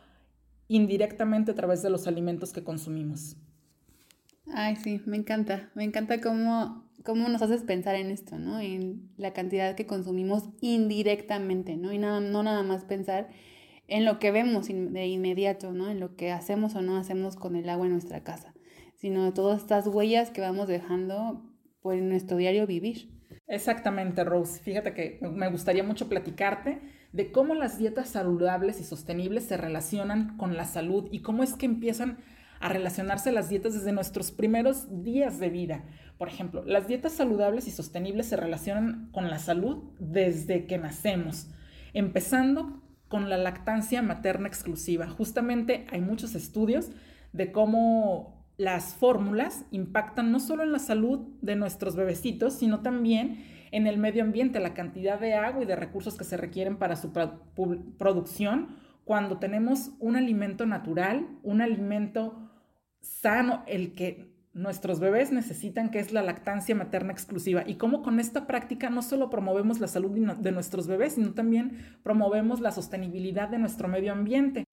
indirectamente 0.69 1.51
a 1.51 1.55
través 1.55 1.83
de 1.83 1.91
los 1.91 2.07
alimentos 2.07 2.55
que 2.55 2.65
consumimos. 2.65 3.37
Ay, 4.55 4.77
sí, 4.77 5.03
me 5.05 5.19
encanta. 5.19 5.71
Me 5.75 5.85
encanta 5.85 6.21
cómo, 6.21 6.86
cómo 7.07 7.29
nos 7.29 7.41
haces 7.41 7.63
pensar 7.63 7.95
en 7.95 8.11
esto, 8.11 8.39
¿no? 8.39 8.61
En 8.61 9.09
la 9.17 9.33
cantidad 9.33 9.77
que 9.77 9.87
consumimos 9.87 10.51
indirectamente, 10.61 11.77
¿no? 11.77 11.93
Y 11.93 11.99
nada, 11.99 12.21
no 12.21 12.43
nada 12.43 12.65
más 12.65 12.85
pensar 12.85 13.29
en 13.87 14.05
lo 14.05 14.19
que 14.19 14.33
vemos 14.33 14.67
de 14.67 15.07
inmediato, 15.07 15.73
¿no? 15.73 15.89
En 15.89 16.01
lo 16.01 16.17
que 16.17 16.33
hacemos 16.33 16.75
o 16.75 16.83
no 16.83 16.97
hacemos 16.97 17.37
con 17.37 17.55
el 17.55 17.69
agua 17.69 17.87
en 17.87 17.93
nuestra 17.93 18.25
casa, 18.25 18.53
sino 18.97 19.33
todas 19.33 19.61
estas 19.61 19.87
huellas 19.87 20.31
que 20.31 20.41
vamos 20.41 20.67
dejando 20.67 21.49
por 21.81 21.97
nuestro 21.97 22.37
diario 22.37 22.67
vivir. 22.67 23.09
Exactamente, 23.47 24.25
Rose. 24.25 24.61
Fíjate 24.61 24.93
que 24.93 25.21
me 25.23 25.49
gustaría 25.49 25.85
mucho 25.85 26.09
platicarte 26.09 26.81
de 27.13 27.31
cómo 27.31 27.55
las 27.55 27.79
dietas 27.79 28.09
saludables 28.09 28.81
y 28.81 28.85
sostenibles 28.85 29.45
se 29.45 29.57
relacionan 29.57 30.37
con 30.37 30.57
la 30.57 30.65
salud 30.65 31.09
y 31.13 31.21
cómo 31.21 31.45
es 31.45 31.55
que 31.55 31.67
empiezan 31.67 32.19
a 32.61 32.69
relacionarse 32.69 33.33
las 33.33 33.49
dietas 33.49 33.75
desde 33.75 33.93
nuestros 33.93 34.31
primeros 34.31 35.03
días 35.03 35.39
de 35.39 35.51
vida. 35.51 35.85
Por 36.19 36.29
ejemplo, 36.29 36.65
las 36.65 36.89
dietas 36.89 37.13
saludables 37.13 37.69
y 37.69 37.71
sostenibles 37.71 38.27
se 38.27 38.37
relacionan 38.37 39.11
con 39.13 39.29
la 39.29 39.39
salud 39.39 39.85
desde 39.99 40.67
que 40.67 40.79
nacemos, 40.79 41.49
empezando 41.93 42.83
con 43.09 43.29
la 43.29 43.37
lactancia 43.37 44.03
materna 44.03 44.49
exclusiva. 44.49 45.09
Justamente 45.09 45.87
hay 45.91 46.01
muchos 46.01 46.35
estudios 46.35 46.91
de 47.33 47.53
cómo 47.53 48.47
las 48.57 48.95
fórmulas 48.95 49.67
impactan 49.71 50.33
no 50.33 50.41
solo 50.41 50.63
en 50.63 50.73
la 50.73 50.79
salud 50.79 51.21
de 51.43 51.57
nuestros 51.57 51.95
bebecitos, 51.95 52.55
sino 52.55 52.81
también 52.81 53.45
en 53.71 53.87
el 53.87 53.99
medio 53.99 54.23
ambiente, 54.23 54.59
la 54.61 54.75
cantidad 54.75 55.21
de 55.21 55.35
agua 55.35 55.63
y 55.63 55.67
de 55.67 55.77
recursos 55.77 56.17
que 56.17 56.25
se 56.25 56.37
requieren 56.37 56.79
para 56.79 56.97
su 56.97 57.13
producción 57.99 58.69
cuando 59.05 59.39
tenemos 59.39 59.93
un 60.01 60.17
alimento 60.17 60.67
natural, 60.67 61.29
un 61.43 61.61
alimento 61.61 62.46
sano, 63.07 63.63
el 63.67 63.95
que 63.95 64.37
nuestros 64.57 65.01
bebés 65.01 65.33
necesitan, 65.33 65.91
que 65.91 65.99
es 65.99 66.13
la 66.13 66.23
lactancia 66.23 66.75
materna 66.75 67.13
exclusiva. 67.13 67.63
Y 67.67 67.75
cómo 67.75 68.03
con 68.03 68.19
esta 68.21 68.47
práctica 68.47 68.89
no 68.89 69.03
solo 69.03 69.29
promovemos 69.29 69.81
la 69.81 69.87
salud 69.87 70.11
de 70.11 70.53
nuestros 70.53 70.87
bebés, 70.87 71.15
sino 71.15 71.35
también 71.35 71.99
promovemos 72.03 72.61
la 72.61 72.73
sostenibilidad 72.73 73.49
de 73.49 73.59
nuestro 73.59 73.87
medio 73.87 74.13
ambiente. 74.13 74.65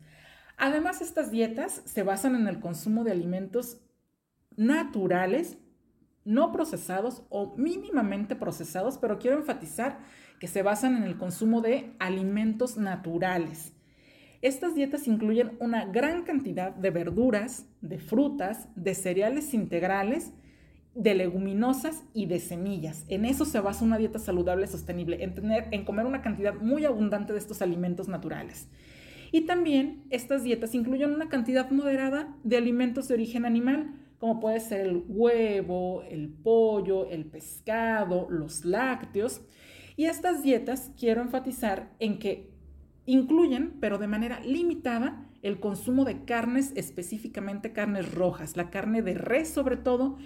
Además, 0.57 1.01
estas 1.01 1.31
dietas 1.31 1.81
se 1.85 2.03
basan 2.03 2.35
en 2.35 2.47
el 2.47 2.59
consumo 2.59 3.03
de 3.03 3.11
alimentos 3.11 3.81
naturales, 4.55 5.57
no 6.23 6.53
procesados 6.53 7.23
o 7.29 7.53
mínimamente 7.57 8.35
procesados, 8.37 8.97
pero 8.97 9.19
quiero 9.19 9.37
enfatizar 9.37 9.99
que 10.39 10.47
se 10.47 10.63
basan 10.63 10.95
en 10.95 11.03
el 11.03 11.17
consumo 11.17 11.61
de 11.61 11.93
alimentos 11.99 12.77
naturales. 12.77 13.73
Estas 14.43 14.75
dietas 14.75 15.07
incluyen 15.07 15.53
una 15.61 15.85
gran 15.85 16.23
cantidad 16.23 16.75
de 16.75 16.89
verduras, 16.89 17.65
de 17.79 17.97
frutas, 17.97 18.67
de 18.75 18.93
cereales 18.93 19.53
integrales, 19.53 20.33
de 20.95 21.15
leguminosas 21.15 22.03
y 22.13 22.25
de 22.25 22.41
semillas. 22.41 23.05
En 23.07 23.23
eso 23.23 23.45
se 23.45 23.61
basa 23.61 23.85
una 23.85 23.97
dieta 23.97 24.19
saludable 24.19 24.67
sostenible, 24.67 25.23
en, 25.23 25.33
tener, 25.33 25.69
en 25.71 25.85
comer 25.85 26.05
una 26.05 26.21
cantidad 26.21 26.55
muy 26.55 26.83
abundante 26.83 27.31
de 27.31 27.39
estos 27.39 27.61
alimentos 27.61 28.09
naturales. 28.09 28.67
Y 29.31 29.45
también 29.45 30.03
estas 30.09 30.43
dietas 30.43 30.75
incluyen 30.75 31.11
una 31.11 31.29
cantidad 31.29 31.71
moderada 31.71 32.35
de 32.43 32.57
alimentos 32.57 33.07
de 33.07 33.13
origen 33.13 33.45
animal, 33.45 33.93
como 34.19 34.41
puede 34.41 34.59
ser 34.59 34.81
el 34.81 35.05
huevo, 35.07 36.03
el 36.03 36.27
pollo, 36.27 37.09
el 37.09 37.23
pescado, 37.23 38.27
los 38.29 38.65
lácteos. 38.65 39.39
Y 39.95 40.03
estas 40.03 40.43
dietas 40.43 40.91
quiero 40.99 41.21
enfatizar 41.21 41.93
en 41.99 42.19
que 42.19 42.52
incluyen, 43.05 43.77
pero 43.79 43.97
de 43.97 44.07
manera 44.07 44.39
limitada, 44.41 45.25
el 45.41 45.59
consumo 45.59 46.05
de 46.05 46.23
carnes, 46.23 46.71
específicamente 46.75 47.73
carnes 47.73 48.13
rojas. 48.13 48.55
La 48.55 48.69
carne 48.69 49.01
de 49.01 49.13
res 49.13 49.49
sobre 49.49 49.77
todo 49.77 50.17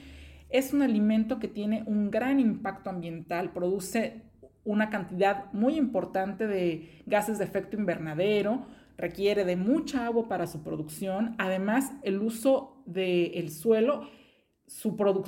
es 0.50 0.74
un 0.74 0.81
alimento 0.81 1.39
que 1.39 1.48
tiene 1.48 1.84
un 1.88 2.12
gran 2.12 2.39
impacto 2.39 2.89
ambiental, 2.89 3.51
produce 3.51 4.22
una 4.63 4.89
cantidad 4.89 5.51
muy 5.53 5.75
importante 5.77 6.46
de 6.46 7.01
gases 7.05 7.38
de 7.38 7.46
efecto 7.46 7.77
invernadero, 7.77 8.65
requiere 8.98 9.46
de 9.46 9.55
mucha 9.55 10.05
agua 10.05 10.27
para 10.27 10.48
su 10.48 10.62
producción. 10.62 11.36
Además, 11.38 11.93
el 12.03 12.22
uso 12.22 12.84
del 12.86 13.51
suelo, 13.51 14.10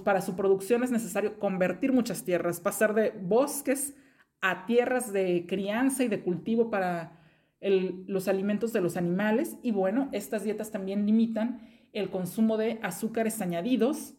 para 0.04 0.22
su 0.22 0.36
producción 0.36 0.84
es 0.84 0.92
necesario 0.92 1.40
convertir 1.40 1.94
muchas 1.94 2.24
tierras, 2.24 2.60
pasar 2.60 2.94
de 2.94 3.12
bosques 3.12 3.96
a 4.42 4.66
tierras 4.66 5.14
de 5.14 5.46
crianza 5.48 6.04
y 6.04 6.10
de 6.10 6.22
cultivo 6.22 6.70
para 6.70 7.19
los 7.62 8.28
alimentos 8.28 8.74
de 8.74 8.82
los 8.82 8.98
animales. 8.98 9.58
Y 9.62 9.72
bueno, 9.72 10.10
estas 10.12 10.44
dietas 10.44 10.72
también 10.72 11.06
limitan 11.06 11.62
el 11.94 12.10
consumo 12.10 12.58
de 12.58 12.80
azúcares 12.84 13.42
añadidos, 13.42 14.14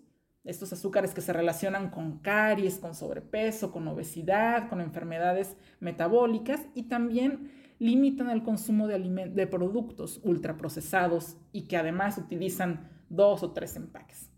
estos 0.44 0.72
azúcares 0.72 1.14
que 1.14 1.20
se 1.20 1.32
relacionan 1.32 1.90
con 1.90 2.18
caries, 2.18 2.78
con 2.78 2.94
sobrepeso, 2.94 3.72
con 3.72 3.86
obesidad, 3.88 4.68
con 4.68 4.80
enfermedades 4.80 5.56
metabólicas 5.80 6.66
y 6.74 6.84
también 6.84 7.52
limitan 7.78 8.30
el 8.30 8.42
consumo 8.42 8.86
de, 8.86 8.98
de 8.98 9.46
productos 9.46 10.20
ultraprocesados 10.22 11.36
y 11.52 11.62
que 11.62 11.76
además 11.76 12.18
utilizan 12.18 12.90
dos 13.08 13.42
o 13.42 13.52
tres 13.52 13.76
empaques. 13.76 14.30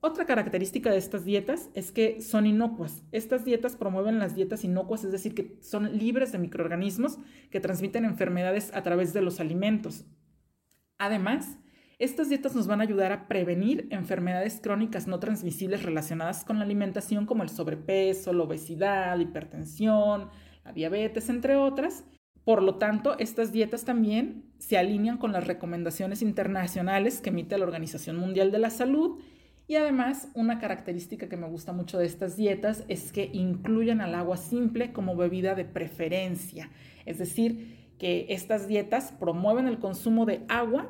Otra 0.00 0.26
característica 0.26 0.90
de 0.90 0.98
estas 0.98 1.24
dietas 1.24 1.70
es 1.74 1.90
que 1.90 2.20
son 2.20 2.46
inocuas. 2.46 3.02
Estas 3.12 3.44
dietas 3.44 3.76
promueven 3.76 4.18
las 4.18 4.34
dietas 4.34 4.62
inocuas, 4.62 5.04
es 5.04 5.12
decir, 5.12 5.34
que 5.34 5.56
son 5.60 5.98
libres 5.98 6.32
de 6.32 6.38
microorganismos 6.38 7.18
que 7.50 7.60
transmiten 7.60 8.04
enfermedades 8.04 8.72
a 8.74 8.82
través 8.82 9.12
de 9.12 9.22
los 9.22 9.40
alimentos. 9.40 10.04
Además, 10.98 11.58
estas 11.98 12.28
dietas 12.28 12.54
nos 12.54 12.66
van 12.66 12.80
a 12.80 12.84
ayudar 12.84 13.10
a 13.10 13.26
prevenir 13.26 13.88
enfermedades 13.90 14.60
crónicas 14.62 15.06
no 15.06 15.18
transmisibles 15.18 15.82
relacionadas 15.82 16.44
con 16.44 16.58
la 16.58 16.64
alimentación 16.64 17.24
como 17.24 17.42
el 17.42 17.48
sobrepeso, 17.48 18.34
la 18.34 18.44
obesidad, 18.44 19.16
la 19.16 19.22
hipertensión, 19.22 20.28
la 20.62 20.72
diabetes, 20.72 21.30
entre 21.30 21.56
otras, 21.56 22.04
por 22.44 22.62
lo 22.62 22.76
tanto, 22.76 23.18
estas 23.18 23.50
dietas 23.50 23.84
también 23.84 24.44
se 24.58 24.78
alinean 24.78 25.18
con 25.18 25.32
las 25.32 25.48
recomendaciones 25.48 26.22
internacionales 26.22 27.20
que 27.20 27.30
emite 27.30 27.58
la 27.58 27.64
Organización 27.64 28.18
Mundial 28.18 28.52
de 28.52 28.60
la 28.60 28.70
Salud 28.70 29.18
y 29.68 29.74
además 29.74 30.28
una 30.34 30.58
característica 30.58 31.28
que 31.28 31.36
me 31.36 31.48
gusta 31.48 31.72
mucho 31.72 31.98
de 31.98 32.06
estas 32.06 32.36
dietas 32.36 32.84
es 32.88 33.12
que 33.12 33.30
incluyen 33.32 34.00
al 34.00 34.14
agua 34.14 34.36
simple 34.36 34.92
como 34.92 35.16
bebida 35.16 35.54
de 35.54 35.64
preferencia. 35.64 36.70
Es 37.04 37.18
decir, 37.18 37.90
que 37.98 38.26
estas 38.28 38.68
dietas 38.68 39.12
promueven 39.12 39.66
el 39.66 39.78
consumo 39.78 40.26
de 40.26 40.44
agua 40.48 40.88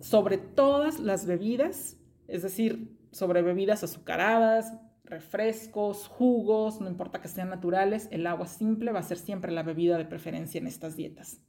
sobre 0.00 0.38
todas 0.38 0.98
las 0.98 1.26
bebidas, 1.26 1.98
es 2.26 2.42
decir, 2.42 2.96
sobre 3.12 3.42
bebidas 3.42 3.84
azucaradas, 3.84 4.72
refrescos, 5.04 6.08
jugos, 6.08 6.80
no 6.80 6.88
importa 6.88 7.20
que 7.20 7.28
sean 7.28 7.50
naturales, 7.50 8.08
el 8.10 8.26
agua 8.26 8.46
simple 8.46 8.92
va 8.92 8.98
a 8.98 9.04
ser 9.04 9.18
siempre 9.18 9.52
la 9.52 9.62
bebida 9.62 9.96
de 9.96 10.04
preferencia 10.04 10.58
en 10.58 10.66
estas 10.66 10.96
dietas. 10.96 11.40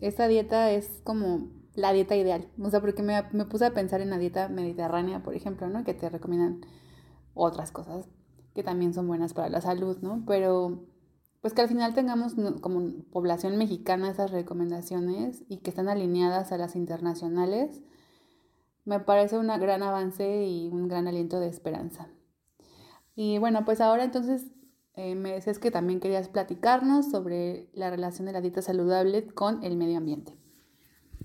Esta 0.00 0.28
dieta 0.28 0.70
es 0.70 1.02
como 1.04 1.63
la 1.74 1.92
dieta 1.92 2.16
ideal, 2.16 2.48
o 2.60 2.70
sea, 2.70 2.80
porque 2.80 3.02
me, 3.02 3.22
me 3.32 3.44
puse 3.46 3.66
a 3.66 3.74
pensar 3.74 4.00
en 4.00 4.10
la 4.10 4.18
dieta 4.18 4.48
mediterránea, 4.48 5.22
por 5.22 5.34
ejemplo, 5.34 5.68
¿no? 5.68 5.84
Que 5.84 5.94
te 5.94 6.08
recomiendan 6.08 6.60
otras 7.34 7.72
cosas 7.72 8.08
que 8.54 8.62
también 8.62 8.94
son 8.94 9.08
buenas 9.08 9.34
para 9.34 9.48
la 9.48 9.60
salud, 9.60 9.98
¿no? 10.00 10.22
Pero 10.26 10.86
pues 11.44 11.52
que 11.52 11.60
al 11.60 11.68
final 11.68 11.92
tengamos 11.92 12.36
como 12.62 13.04
población 13.10 13.58
mexicana 13.58 14.10
esas 14.10 14.30
recomendaciones 14.30 15.44
y 15.46 15.58
que 15.58 15.68
están 15.68 15.88
alineadas 15.90 16.52
a 16.52 16.56
las 16.56 16.74
internacionales, 16.74 17.82
me 18.86 18.98
parece 18.98 19.36
un 19.36 19.48
gran 19.48 19.82
avance 19.82 20.46
y 20.46 20.68
un 20.68 20.88
gran 20.88 21.06
aliento 21.06 21.40
de 21.40 21.48
esperanza. 21.48 22.08
Y 23.14 23.36
bueno, 23.36 23.66
pues 23.66 23.82
ahora 23.82 24.04
entonces 24.04 24.52
eh, 24.94 25.16
me 25.16 25.32
decías 25.32 25.58
que 25.58 25.70
también 25.70 26.00
querías 26.00 26.28
platicarnos 26.28 27.10
sobre 27.10 27.68
la 27.74 27.90
relación 27.90 28.24
de 28.24 28.32
la 28.32 28.40
dieta 28.40 28.62
saludable 28.62 29.26
con 29.26 29.62
el 29.64 29.76
medio 29.76 29.98
ambiente. 29.98 30.38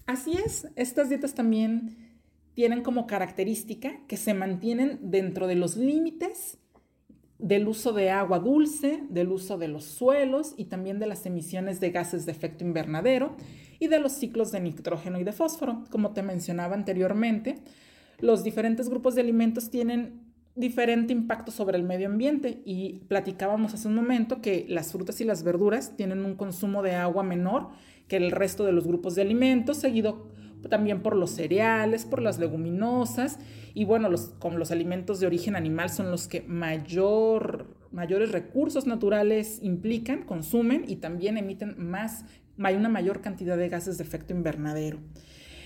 Así 0.10 0.32
es, 0.44 0.68
estas 0.76 1.10
dietas 1.10 1.36
también 1.36 1.96
tienen 2.56 2.82
como 2.82 3.06
característica 3.06 4.00
que 4.08 4.18
se 4.18 4.34
mantienen 4.34 4.98
dentro 5.04 5.46
de 5.46 5.54
los 5.54 5.78
límites 5.78 6.58
del 7.38 7.68
uso 7.68 7.94
de 7.94 8.10
agua 8.10 8.40
dulce, 8.40 9.04
del 9.12 9.32
uso 9.32 9.60
de 9.60 9.68
los 9.68 9.84
suelos 9.84 10.56
y 10.58 10.66
también 10.66 10.98
de 10.98 11.06
las 11.06 11.28
emisiones 11.28 11.80
de 11.80 11.92
gases 11.92 12.26
de 12.26 12.32
efecto 12.32 12.64
invernadero 12.66 13.36
y 13.78 13.88
de 13.88 14.00
los 14.00 14.14
ciclos 14.14 14.52
de 14.52 14.62
nitrógeno 14.62 15.20
y 15.20 15.24
de 15.24 15.32
fósforo. 15.32 15.84
Como 15.92 16.12
te 16.12 16.24
mencionaba 16.24 16.74
anteriormente, 16.74 17.58
los 18.18 18.44
diferentes 18.44 18.90
grupos 18.90 19.14
de 19.14 19.22
alimentos 19.22 19.70
tienen 19.70 20.29
diferente 20.56 21.14
impacto 21.14 21.52
sobre 21.52 21.78
el 21.78 21.84
medio 21.84 22.08
ambiente 22.08 22.62
y 22.66 23.02
platicábamos 23.08 23.74
hace 23.74 23.88
un 23.88 23.96
momento 23.96 24.42
que 24.42 24.66
las 24.68 24.92
frutas 24.92 25.22
y 25.22 25.24
las 25.24 25.44
verduras 25.44 25.96
tienen 25.96 26.26
un 26.26 26.36
consumo 26.36 26.82
de 26.84 26.96
agua 26.96 27.24
menor 27.24 27.70
que 28.08 28.18
el 28.18 28.32
resto 28.32 28.66
de 28.66 28.72
los 28.72 28.86
grupos 28.86 29.16
de 29.16 29.22
alimentos, 29.22 29.78
seguido 29.78 30.28
también 30.70 31.02
por 31.02 31.16
los 31.16 31.32
cereales, 31.32 32.04
por 32.04 32.22
las 32.22 32.40
leguminosas 32.40 33.40
y 33.74 33.86
bueno, 33.86 34.10
los, 34.10 34.34
como 34.40 34.58
los 34.58 34.72
alimentos 34.72 35.20
de 35.20 35.28
origen 35.28 35.56
animal 35.56 35.90
son 35.90 36.12
los 36.12 36.28
que 36.28 36.42
mayor, 36.42 37.78
mayores 37.92 38.32
recursos 38.32 38.86
naturales 38.86 39.60
implican, 39.62 40.24
consumen 40.24 40.84
y 40.88 40.98
también 40.98 41.38
emiten 41.38 41.76
más, 41.78 42.26
hay 42.62 42.76
una 42.76 42.90
mayor 42.90 43.22
cantidad 43.22 43.56
de 43.56 43.70
gases 43.70 43.98
de 43.98 44.04
efecto 44.04 44.34
invernadero. 44.34 45.00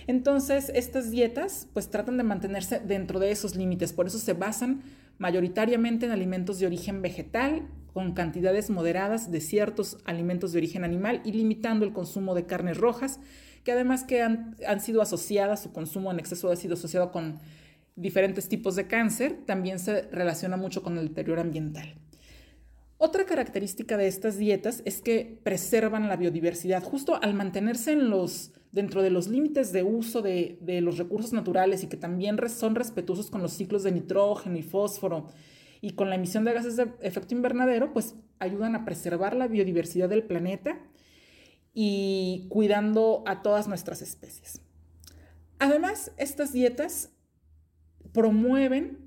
Entonces, 0.08 0.72
estas 0.76 1.12
dietas 1.12 1.68
pues 1.74 1.90
tratan 1.90 2.18
de 2.18 2.24
mantenerse 2.24 2.80
dentro 2.80 3.20
de 3.20 3.32
esos 3.32 3.56
límites, 3.56 3.94
por 3.94 4.08
eso 4.08 4.20
se 4.20 4.34
basan 4.34 4.84
mayoritariamente 5.18 6.06
en 6.06 6.12
alimentos 6.12 6.60
de 6.60 6.66
origen 6.66 7.02
vegetal, 7.02 7.68
con 7.94 8.14
cantidades 8.14 8.70
moderadas 8.70 9.32
de 9.32 9.40
ciertos 9.40 9.98
alimentos 10.06 10.52
de 10.52 10.58
origen 10.58 10.84
animal 10.84 11.22
y 11.24 11.32
limitando 11.32 11.86
el 11.86 11.94
consumo 11.94 12.34
de 12.34 12.46
carnes 12.46 12.78
rojas, 12.78 13.20
que 13.64 13.72
además 13.72 14.04
que 14.04 14.24
han, 14.24 14.56
han 14.68 14.82
sido 14.82 15.02
asociadas, 15.02 15.62
su 15.62 15.72
consumo 15.72 16.12
en 16.12 16.20
exceso 16.20 16.52
ha 16.52 16.56
sido 16.56 16.74
asociado 16.74 17.12
con 17.12 17.40
diferentes 17.96 18.50
tipos 18.50 18.76
de 18.76 18.88
cáncer, 18.88 19.38
también 19.46 19.78
se 19.78 20.02
relaciona 20.10 20.58
mucho 20.58 20.82
con 20.82 20.98
el 20.98 21.10
deterioro 21.10 21.42
ambiental. 21.42 21.96
Otra 23.06 23.26
característica 23.26 23.98
de 23.98 24.08
estas 24.08 24.38
dietas 24.38 24.82
es 24.86 25.02
que 25.02 25.38
preservan 25.44 26.08
la 26.08 26.16
biodiversidad, 26.16 26.82
justo 26.82 27.22
al 27.22 27.34
mantenerse 27.34 27.98
dentro 28.72 29.02
de 29.02 29.10
los 29.10 29.28
límites 29.28 29.74
de 29.74 29.84
uso 29.84 30.22
de, 30.22 30.58
de 30.62 30.80
los 30.80 30.98
recursos 31.00 31.34
naturales 31.34 31.84
y 31.84 31.88
que 31.88 31.98
también 31.98 32.38
son 32.48 32.76
respetuosos 32.76 33.30
con 33.30 33.42
los 33.42 33.52
ciclos 33.52 33.84
de 33.84 33.92
nitrógeno 33.92 34.58
y 34.58 34.62
fósforo 34.62 35.28
y 35.82 35.96
con 35.96 36.10
la 36.10 36.16
emisión 36.16 36.46
de 36.46 36.54
gases 36.54 36.78
de 36.78 36.94
efecto 37.02 37.36
invernadero, 37.36 37.92
pues 37.92 38.16
ayudan 38.40 38.74
a 38.74 38.86
preservar 38.86 39.36
la 39.36 39.50
biodiversidad 39.50 40.08
del 40.08 40.24
planeta 40.24 40.80
y 41.74 42.46
cuidando 42.48 43.22
a 43.26 43.42
todas 43.42 43.68
nuestras 43.68 44.02
especies. 44.02 44.62
Además, 45.60 46.14
estas 46.16 46.54
dietas 46.54 47.12
promueven 48.14 49.03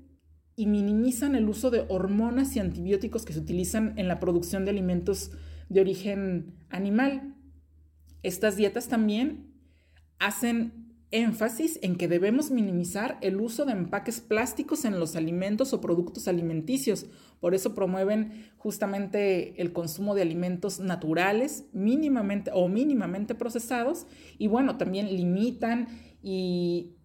y 0.57 0.65
minimizan 0.65 1.35
el 1.35 1.47
uso 1.47 1.69
de 1.69 1.85
hormonas 1.87 2.55
y 2.55 2.59
antibióticos 2.59 3.25
que 3.25 3.31
se 3.31 3.39
utilizan 3.39 3.93
en 3.95 4.07
la 4.07 4.19
producción 4.19 4.65
de 4.65 4.71
alimentos 4.71 5.31
de 5.69 5.81
origen 5.81 6.55
animal. 6.69 7.35
Estas 8.23 8.55
dietas 8.55 8.87
también 8.87 9.53
hacen 10.17 10.95
énfasis 11.11 11.77
en 11.83 11.95
que 11.95 12.07
debemos 12.07 12.49
minimizar 12.49 13.19
el 13.21 13.39
uso 13.39 13.65
de 13.65 13.73
empaques 13.73 14.19
plásticos 14.19 14.83
en 14.83 14.99
los 14.99 15.15
alimentos 15.15 15.73
o 15.73 15.79
productos 15.79 16.27
alimenticios. 16.27 17.05
Por 17.39 17.53
eso 17.53 17.75
promueven 17.75 18.49
justamente 18.57 19.61
el 19.61 19.73
consumo 19.73 20.15
de 20.15 20.23
alimentos 20.23 20.79
naturales, 20.79 21.65
mínimamente 21.71 22.49
o 22.51 22.67
mínimamente 22.67 23.35
procesados 23.35 24.07
y 24.39 24.47
bueno, 24.47 24.75
también 24.77 25.15
limitan 25.15 25.87
y 26.23 26.95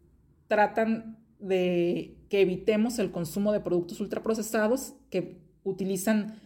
tratan 0.49 1.22
de 1.43 2.17
que 2.31 2.41
evitemos 2.41 2.99
el 2.99 3.11
consumo 3.11 3.53
de 3.53 3.61
productos 3.61 4.01
ultraprocesados 4.01 4.95
que 5.11 5.43
utilizan 5.65 6.41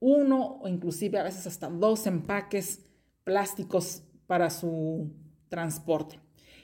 uno 0.00 0.58
o 0.62 0.68
inclusive 0.68 1.18
a 1.18 1.22
veces 1.22 1.46
hasta 1.46 1.68
dos 1.68 2.06
empaques 2.06 2.86
plásticos 3.24 4.02
para 4.26 4.48
su 4.48 5.12
transporte. 5.48 6.18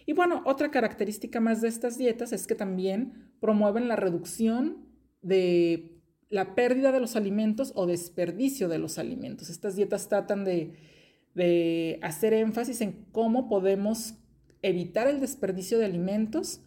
Y 0.06 0.12
bueno, 0.12 0.42
otra 0.46 0.70
característica 0.70 1.40
más 1.40 1.60
de 1.60 1.68
estas 1.68 1.98
dietas 1.98 2.32
es 2.32 2.46
que 2.46 2.54
también 2.54 3.32
promueven 3.40 3.88
la 3.88 3.96
reducción 3.96 4.86
de 5.22 6.00
la 6.30 6.54
pérdida 6.54 6.90
de 6.90 7.00
los 7.00 7.16
alimentos 7.16 7.72
o 7.74 7.86
desperdicio 7.86 8.68
de 8.68 8.78
los 8.78 8.98
alimentos. 8.98 9.50
Estas 9.50 9.76
dietas 9.76 10.08
tratan 10.08 10.44
de, 10.44 10.74
de 11.34 11.98
hacer 12.02 12.32
énfasis 12.32 12.80
en 12.80 13.04
cómo 13.12 13.48
podemos 13.48 14.14
evitar 14.62 15.06
el 15.06 15.20
desperdicio 15.20 15.78
de 15.78 15.84
alimentos 15.84 16.60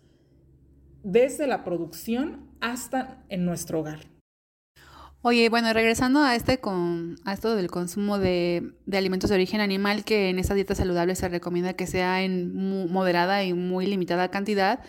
desde 1.07 1.47
la 1.47 1.63
producción 1.63 2.49
hasta 2.59 3.23
en 3.29 3.45
nuestro 3.45 3.79
hogar. 3.79 3.99
Oye, 5.21 5.47
bueno, 5.49 5.71
regresando 5.71 6.19
a 6.19 6.35
este 6.35 6.59
con 6.59 7.15
a 7.23 7.33
esto 7.33 7.55
del 7.55 7.71
consumo 7.71 8.19
de, 8.19 8.73
alimentos 8.91 9.29
de 9.29 9.35
origen 9.35 9.61
animal, 9.61 10.03
que 10.03 10.29
en 10.29 10.37
esta 10.37 10.53
dieta 10.53 10.75
saludable 10.75 11.15
se 11.15 11.29
recomienda 11.29 11.73
que 11.73 11.87
sea 11.87 12.23
en 12.23 12.91
moderada 12.91 13.43
y 13.43 13.53
muy 13.53 13.87
limitada 13.87 14.29
cantidad 14.29 14.81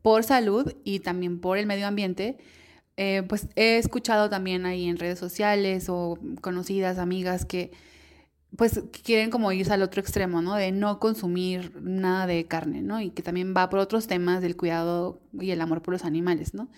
por 0.00 0.24
salud 0.24 0.74
y 0.82 1.00
también 1.00 1.40
por 1.40 1.58
el 1.58 1.66
medio 1.66 1.86
ambiente. 1.86 2.38
Eh, 2.96 3.22
pues 3.28 3.48
he 3.54 3.76
escuchado 3.76 4.30
también 4.30 4.64
ahí 4.64 4.88
en 4.88 4.96
redes 4.96 5.18
sociales 5.18 5.88
o 5.90 6.18
conocidas, 6.40 6.98
amigas 6.98 7.44
que 7.44 7.70
pues 8.56 8.82
quieren 9.02 9.30
como 9.30 9.50
irse 9.52 9.72
al 9.72 9.82
otro 9.82 10.00
extremo, 10.00 10.40
¿no? 10.42 10.54
De 10.54 10.72
no 10.72 11.00
consumir 11.00 11.72
nada 11.80 12.26
de 12.26 12.46
carne, 12.46 12.82
¿no? 12.82 13.00
Y 13.00 13.10
que 13.10 13.22
también 13.22 13.54
va 13.56 13.68
por 13.68 13.80
otros 13.80 14.06
temas 14.06 14.40
del 14.42 14.56
cuidado 14.56 15.20
y 15.32 15.50
el 15.50 15.60
amor 15.60 15.82
por 15.82 15.92
los 15.92 16.04
animales, 16.04 16.54
¿no? 16.54 16.68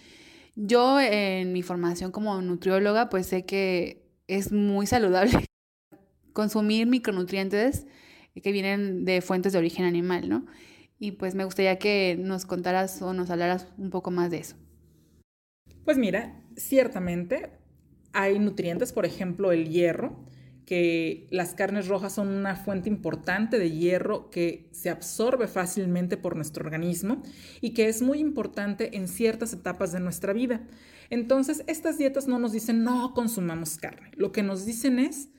Yo 0.56 0.98
en 1.00 1.52
mi 1.52 1.62
formación 1.62 2.10
como 2.10 2.40
nutrióloga, 2.42 3.08
pues 3.10 3.26
sé 3.26 3.44
que 3.44 4.02
es 4.26 4.50
muy 4.50 4.86
saludable 4.86 5.44
consumir 6.32 6.86
micronutrientes 6.86 7.86
que 8.40 8.52
vienen 8.52 9.04
de 9.04 9.20
fuentes 9.20 9.52
de 9.52 9.58
origen 9.58 9.84
animal, 9.84 10.28
¿no? 10.28 10.46
Y 10.98 11.12
pues 11.12 11.34
me 11.34 11.44
gustaría 11.44 11.78
que 11.78 12.16
nos 12.18 12.44
contaras 12.44 13.00
o 13.02 13.12
nos 13.12 13.30
hablaras 13.30 13.68
un 13.78 13.90
poco 13.90 14.10
más 14.10 14.30
de 14.30 14.38
eso. 14.38 14.56
Pues 15.84 15.96
mira, 15.96 16.42
ciertamente 16.56 17.52
hay 18.12 18.38
nutrientes, 18.38 18.92
por 18.92 19.06
ejemplo, 19.06 19.52
el 19.52 19.68
hierro, 19.68 20.24
que 20.68 21.26
las 21.30 21.54
carnes 21.54 21.88
rojas 21.88 22.12
son 22.12 22.28
una 22.28 22.54
fuente 22.54 22.90
importante 22.90 23.58
de 23.58 23.70
hierro 23.70 24.28
que 24.28 24.68
se 24.70 24.90
absorbe 24.90 25.48
fácilmente 25.48 26.18
por 26.18 26.36
nuestro 26.36 26.62
organismo 26.62 27.22
y 27.62 27.70
que 27.70 27.88
es 27.88 28.02
muy 28.02 28.18
importante 28.18 28.94
en 28.94 29.08
ciertas 29.08 29.54
etapas 29.54 29.92
de 29.92 30.00
nuestra 30.00 30.34
vida. 30.34 30.60
Entonces, 31.08 31.64
estas 31.68 31.96
dietas 31.96 32.28
no 32.28 32.38
nos 32.38 32.52
dicen 32.52 32.84
no 32.84 33.14
consumamos 33.14 33.78
carne. 33.78 34.10
Lo 34.14 34.30
que 34.30 34.42
nos 34.42 34.66
dicen 34.66 34.98
es 34.98 35.30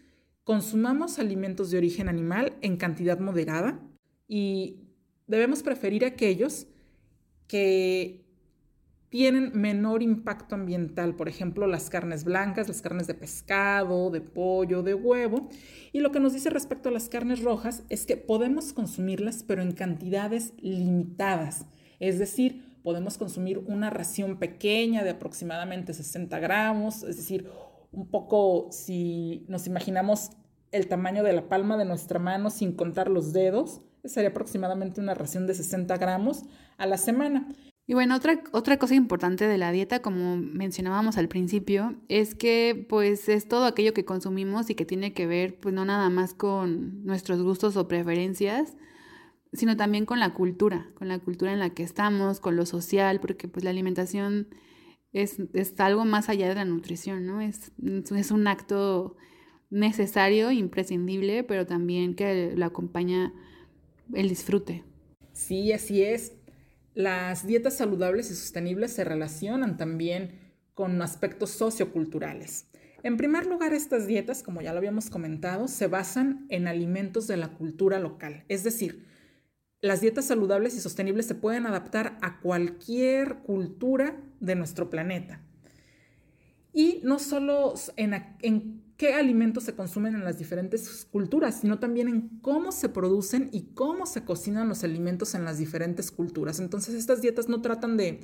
consumamos 0.43 1.19
alimentos 1.19 1.69
de 1.69 1.77
origen 1.77 2.09
animal 2.09 2.53
en 2.61 2.77
cantidad 2.77 3.19
moderada 3.19 3.79
y 4.27 4.79
debemos 5.27 5.61
preferir 5.61 6.05
aquellos 6.05 6.65
que 7.45 8.25
tienen 9.09 9.51
menor 9.53 10.03
impacto 10.03 10.55
ambiental, 10.55 11.15
por 11.15 11.27
ejemplo, 11.27 11.65
las 11.65 11.89
carnes 11.89 12.23
blancas, 12.23 12.67
las 12.67 12.81
carnes 12.81 13.07
de 13.07 13.15
pescado, 13.15 14.11
de 14.11 14.21
pollo, 14.21 14.83
de 14.83 14.93
huevo. 14.93 15.49
Y 15.91 15.99
lo 15.99 16.11
que 16.11 16.19
nos 16.19 16.33
dice 16.33 16.49
respecto 16.49 16.89
a 16.89 16.91
las 16.91 17.09
carnes 17.09 17.41
rojas 17.41 17.83
es 17.89 18.05
que 18.05 18.17
podemos 18.17 18.71
consumirlas, 18.71 19.43
pero 19.43 19.63
en 19.63 19.71
cantidades 19.71 20.53
limitadas. 20.59 21.65
Es 21.99 22.19
decir, 22.19 22.77
podemos 22.83 23.17
consumir 23.17 23.57
una 23.57 23.89
ración 23.89 24.37
pequeña 24.37 25.03
de 25.03 25.11
aproximadamente 25.11 25.93
60 25.93 26.39
gramos, 26.39 27.03
es 27.03 27.17
decir, 27.17 27.49
un 27.91 28.09
poco 28.11 28.67
si 28.71 29.45
nos 29.47 29.65
imaginamos 29.65 30.31
el 30.71 30.87
tamaño 30.87 31.23
de 31.23 31.33
la 31.33 31.49
palma 31.49 31.77
de 31.77 31.85
nuestra 31.85 32.19
mano 32.19 32.51
sin 32.51 32.73
contar 32.73 33.09
los 33.09 33.33
dedos, 33.33 33.81
sería 34.03 34.29
aproximadamente 34.29 35.01
una 35.01 35.15
ración 35.15 35.47
de 35.47 35.55
60 35.55 35.97
gramos 35.97 36.43
a 36.77 36.85
la 36.85 36.97
semana. 36.97 37.47
Y 37.89 37.95
bueno, 37.95 38.15
otra, 38.15 38.43
otra 38.51 38.77
cosa 38.77 38.93
importante 38.93 39.47
de 39.47 39.57
la 39.57 39.71
dieta, 39.71 40.03
como 40.03 40.37
mencionábamos 40.37 41.17
al 41.17 41.27
principio, 41.27 41.95
es 42.07 42.35
que 42.35 42.85
pues 42.87 43.27
es 43.29 43.47
todo 43.47 43.65
aquello 43.65 43.95
que 43.95 44.05
consumimos 44.05 44.69
y 44.69 44.75
que 44.75 44.85
tiene 44.85 45.11
que 45.11 45.25
ver 45.25 45.59
pues 45.59 45.73
no 45.73 45.85
nada 45.85 46.07
más 46.11 46.35
con 46.35 47.03
nuestros 47.03 47.41
gustos 47.41 47.77
o 47.77 47.87
preferencias, 47.87 48.77
sino 49.53 49.75
también 49.75 50.05
con 50.05 50.19
la 50.19 50.35
cultura, 50.35 50.91
con 50.93 51.07
la 51.07 51.17
cultura 51.17 51.51
en 51.51 51.57
la 51.57 51.71
que 51.71 51.81
estamos, 51.81 52.39
con 52.39 52.55
lo 52.55 52.67
social, 52.67 53.19
porque 53.19 53.47
pues 53.47 53.63
la 53.63 53.71
alimentación 53.71 54.49
es, 55.11 55.39
algo 55.79 56.05
más 56.05 56.29
allá 56.29 56.47
de 56.47 56.53
la 56.53 56.65
nutrición, 56.65 57.25
¿no? 57.25 57.41
Es, 57.41 57.71
es 58.15 58.29
un 58.29 58.45
acto 58.45 59.17
necesario, 59.71 60.51
imprescindible, 60.51 61.43
pero 61.43 61.65
también 61.65 62.13
que 62.13 62.53
lo 62.55 62.65
acompaña 62.65 63.33
el 64.13 64.29
disfrute. 64.29 64.83
Sí, 65.33 65.71
así 65.71 66.03
es. 66.03 66.33
Las 66.99 67.47
dietas 67.47 67.77
saludables 67.77 68.29
y 68.29 68.35
sostenibles 68.35 68.91
se 68.91 69.05
relacionan 69.05 69.77
también 69.77 70.31
con 70.73 71.01
aspectos 71.01 71.51
socioculturales. 71.51 72.65
En 73.03 73.15
primer 73.15 73.45
lugar, 73.45 73.71
estas 73.73 74.05
dietas, 74.05 74.43
como 74.43 74.61
ya 74.61 74.73
lo 74.73 74.79
habíamos 74.79 75.09
comentado, 75.09 75.69
se 75.69 75.87
basan 75.87 76.45
en 76.49 76.67
alimentos 76.67 77.25
de 77.25 77.37
la 77.37 77.53
cultura 77.53 77.99
local. 77.99 78.43
Es 78.49 78.65
decir, 78.65 79.05
las 79.79 80.01
dietas 80.01 80.25
saludables 80.25 80.75
y 80.75 80.81
sostenibles 80.81 81.25
se 81.25 81.35
pueden 81.35 81.67
adaptar 81.67 82.17
a 82.21 82.41
cualquier 82.41 83.35
cultura 83.43 84.21
de 84.41 84.55
nuestro 84.55 84.89
planeta. 84.89 85.41
Y 86.73 86.99
no 87.05 87.19
solo 87.19 87.75
en, 87.95 88.83
qué 88.99 89.13
alimentos 89.13 89.63
se 89.63 89.75
consumen 89.75 90.13
en 90.13 90.25
las 90.25 90.37
diferentes 90.37 91.07
culturas, 91.09 91.61
sino 91.61 91.79
también 91.79 92.09
en 92.09 92.41
cómo 92.41 92.73
se 92.73 92.89
producen 92.89 93.49
y 93.53 93.73
cómo 93.73 94.05
se 94.05 94.25
cocinan 94.25 94.67
los 94.67 94.83
alimentos 94.83 95.35
en 95.35 95.45
las 95.45 95.57
diferentes 95.57 96.11
culturas. 96.11 96.59
Entonces, 96.59 96.95
estas 96.95 97.21
dietas 97.21 97.47
no 97.47 97.61
tratan 97.61 97.95
de, 97.95 98.19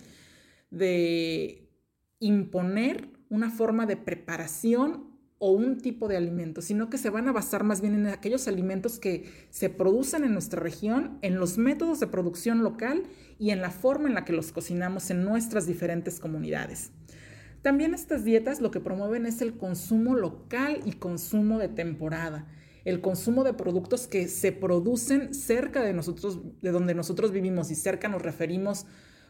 imponer 2.19 3.09
una 3.29 3.51
forma 3.51 3.85
de 3.85 3.95
preparación 3.95 5.17
o 5.37 5.51
un 5.51 5.77
tipo 5.77 6.09
de 6.09 6.17
alimento, 6.17 6.61
sino 6.61 6.89
que 6.89 6.97
se 6.97 7.09
van 7.09 7.29
a 7.29 7.31
basar 7.31 7.63
más 7.63 7.79
bien 7.79 7.93
en 7.93 8.07
aquellos 8.07 8.49
alimentos 8.49 8.99
que 8.99 9.31
se 9.51 9.69
producen 9.69 10.25
en 10.25 10.33
nuestra 10.33 10.59
región, 10.59 11.19
en 11.21 11.35
los 11.35 11.57
métodos 11.57 12.01
de 12.01 12.07
producción 12.07 12.63
local 12.63 13.03
y 13.39 13.51
en 13.51 13.61
la 13.61 13.69
forma 13.69 14.09
en 14.09 14.15
la 14.15 14.25
que 14.25 14.33
los 14.33 14.51
cocinamos 14.51 15.09
en 15.09 15.23
nuestras 15.23 15.67
diferentes 15.67 16.19
comunidades. 16.19 16.91
También 17.65 17.95
estas 17.95 18.23
dietas 18.23 18.61
lo 18.61 18.69
que 18.69 18.79
promueven 18.79 19.25
es 19.25 19.41
el 19.41 19.57
consumo 19.57 20.13
local 20.13 20.81
y 20.85 20.91
consumo 20.91 21.57
de 21.57 21.67
temporada, 21.67 22.45
el 22.83 23.01
consumo 23.01 23.43
de 23.43 23.53
productos 23.53 24.05
que 24.05 24.27
se 24.27 24.51
producen 24.51 25.33
cerca 25.33 25.81
de 25.81 25.91
nosotros, 25.91 26.41
de 26.61 26.69
donde 26.69 26.93
nosotros 26.93 27.31
vivimos 27.31 27.71
y 27.71 27.75
cerca 27.75 28.07
nos 28.07 28.21
referimos 28.21 28.85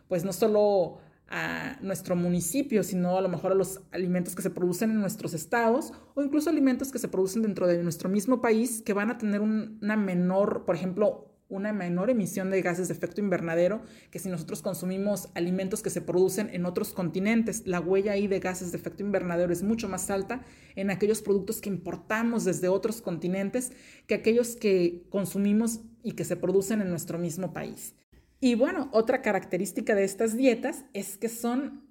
pues 0.09 0.25
no 0.25 0.33
solo 0.33 0.97
a 1.29 1.77
nuestro 1.81 2.17
municipio, 2.17 2.83
sino 2.83 3.17
a 3.17 3.21
lo 3.21 3.29
mejor 3.29 3.53
a 3.53 3.55
los 3.55 3.79
alimentos 3.93 4.35
que 4.35 4.41
se 4.41 4.49
producen 4.49 4.91
en 4.91 4.99
nuestros 4.99 5.33
estados 5.33 5.93
o 6.13 6.21
incluso 6.21 6.49
alimentos 6.49 6.91
que 6.91 6.99
se 6.99 7.07
producen 7.07 7.41
dentro 7.41 7.67
de 7.67 7.81
nuestro 7.83 8.09
mismo 8.09 8.41
país 8.41 8.81
que 8.81 8.91
van 8.91 9.11
a 9.11 9.17
tener 9.17 9.39
una 9.39 9.95
menor, 9.95 10.65
por 10.65 10.75
ejemplo, 10.75 11.34
una 11.47 11.73
menor 11.73 12.09
emisión 12.09 12.49
de 12.49 12.61
gases 12.61 12.87
de 12.87 12.93
efecto 12.93 13.21
invernadero 13.21 13.83
que 14.11 14.19
si 14.19 14.29
nosotros 14.29 14.61
consumimos 14.61 15.29
alimentos 15.35 15.81
que 15.81 15.89
se 15.89 16.01
producen 16.01 16.49
en 16.53 16.65
otros 16.65 16.93
continentes. 16.93 17.65
La 17.65 17.79
huella 17.79 18.13
ahí 18.13 18.27
de 18.27 18.39
gases 18.39 18.71
de 18.71 18.77
efecto 18.77 19.03
invernadero 19.03 19.53
es 19.53 19.63
mucho 19.63 19.87
más 19.87 20.09
alta 20.09 20.43
en 20.75 20.89
aquellos 20.89 21.21
productos 21.21 21.61
que 21.61 21.69
importamos 21.69 22.45
desde 22.45 22.67
otros 22.67 23.01
continentes 23.01 23.71
que 24.07 24.15
aquellos 24.15 24.55
que 24.55 25.05
consumimos 25.09 25.81
y 26.03 26.13
que 26.13 26.25
se 26.25 26.35
producen 26.35 26.81
en 26.81 26.89
nuestro 26.89 27.19
mismo 27.19 27.53
país. 27.53 27.95
Y 28.39 28.55
bueno, 28.55 28.89
otra 28.91 29.21
característica 29.21 29.95
de 29.95 30.03
estas 30.03 30.35
dietas 30.35 30.85
es 30.93 31.17
que 31.17 31.29
son 31.29 31.85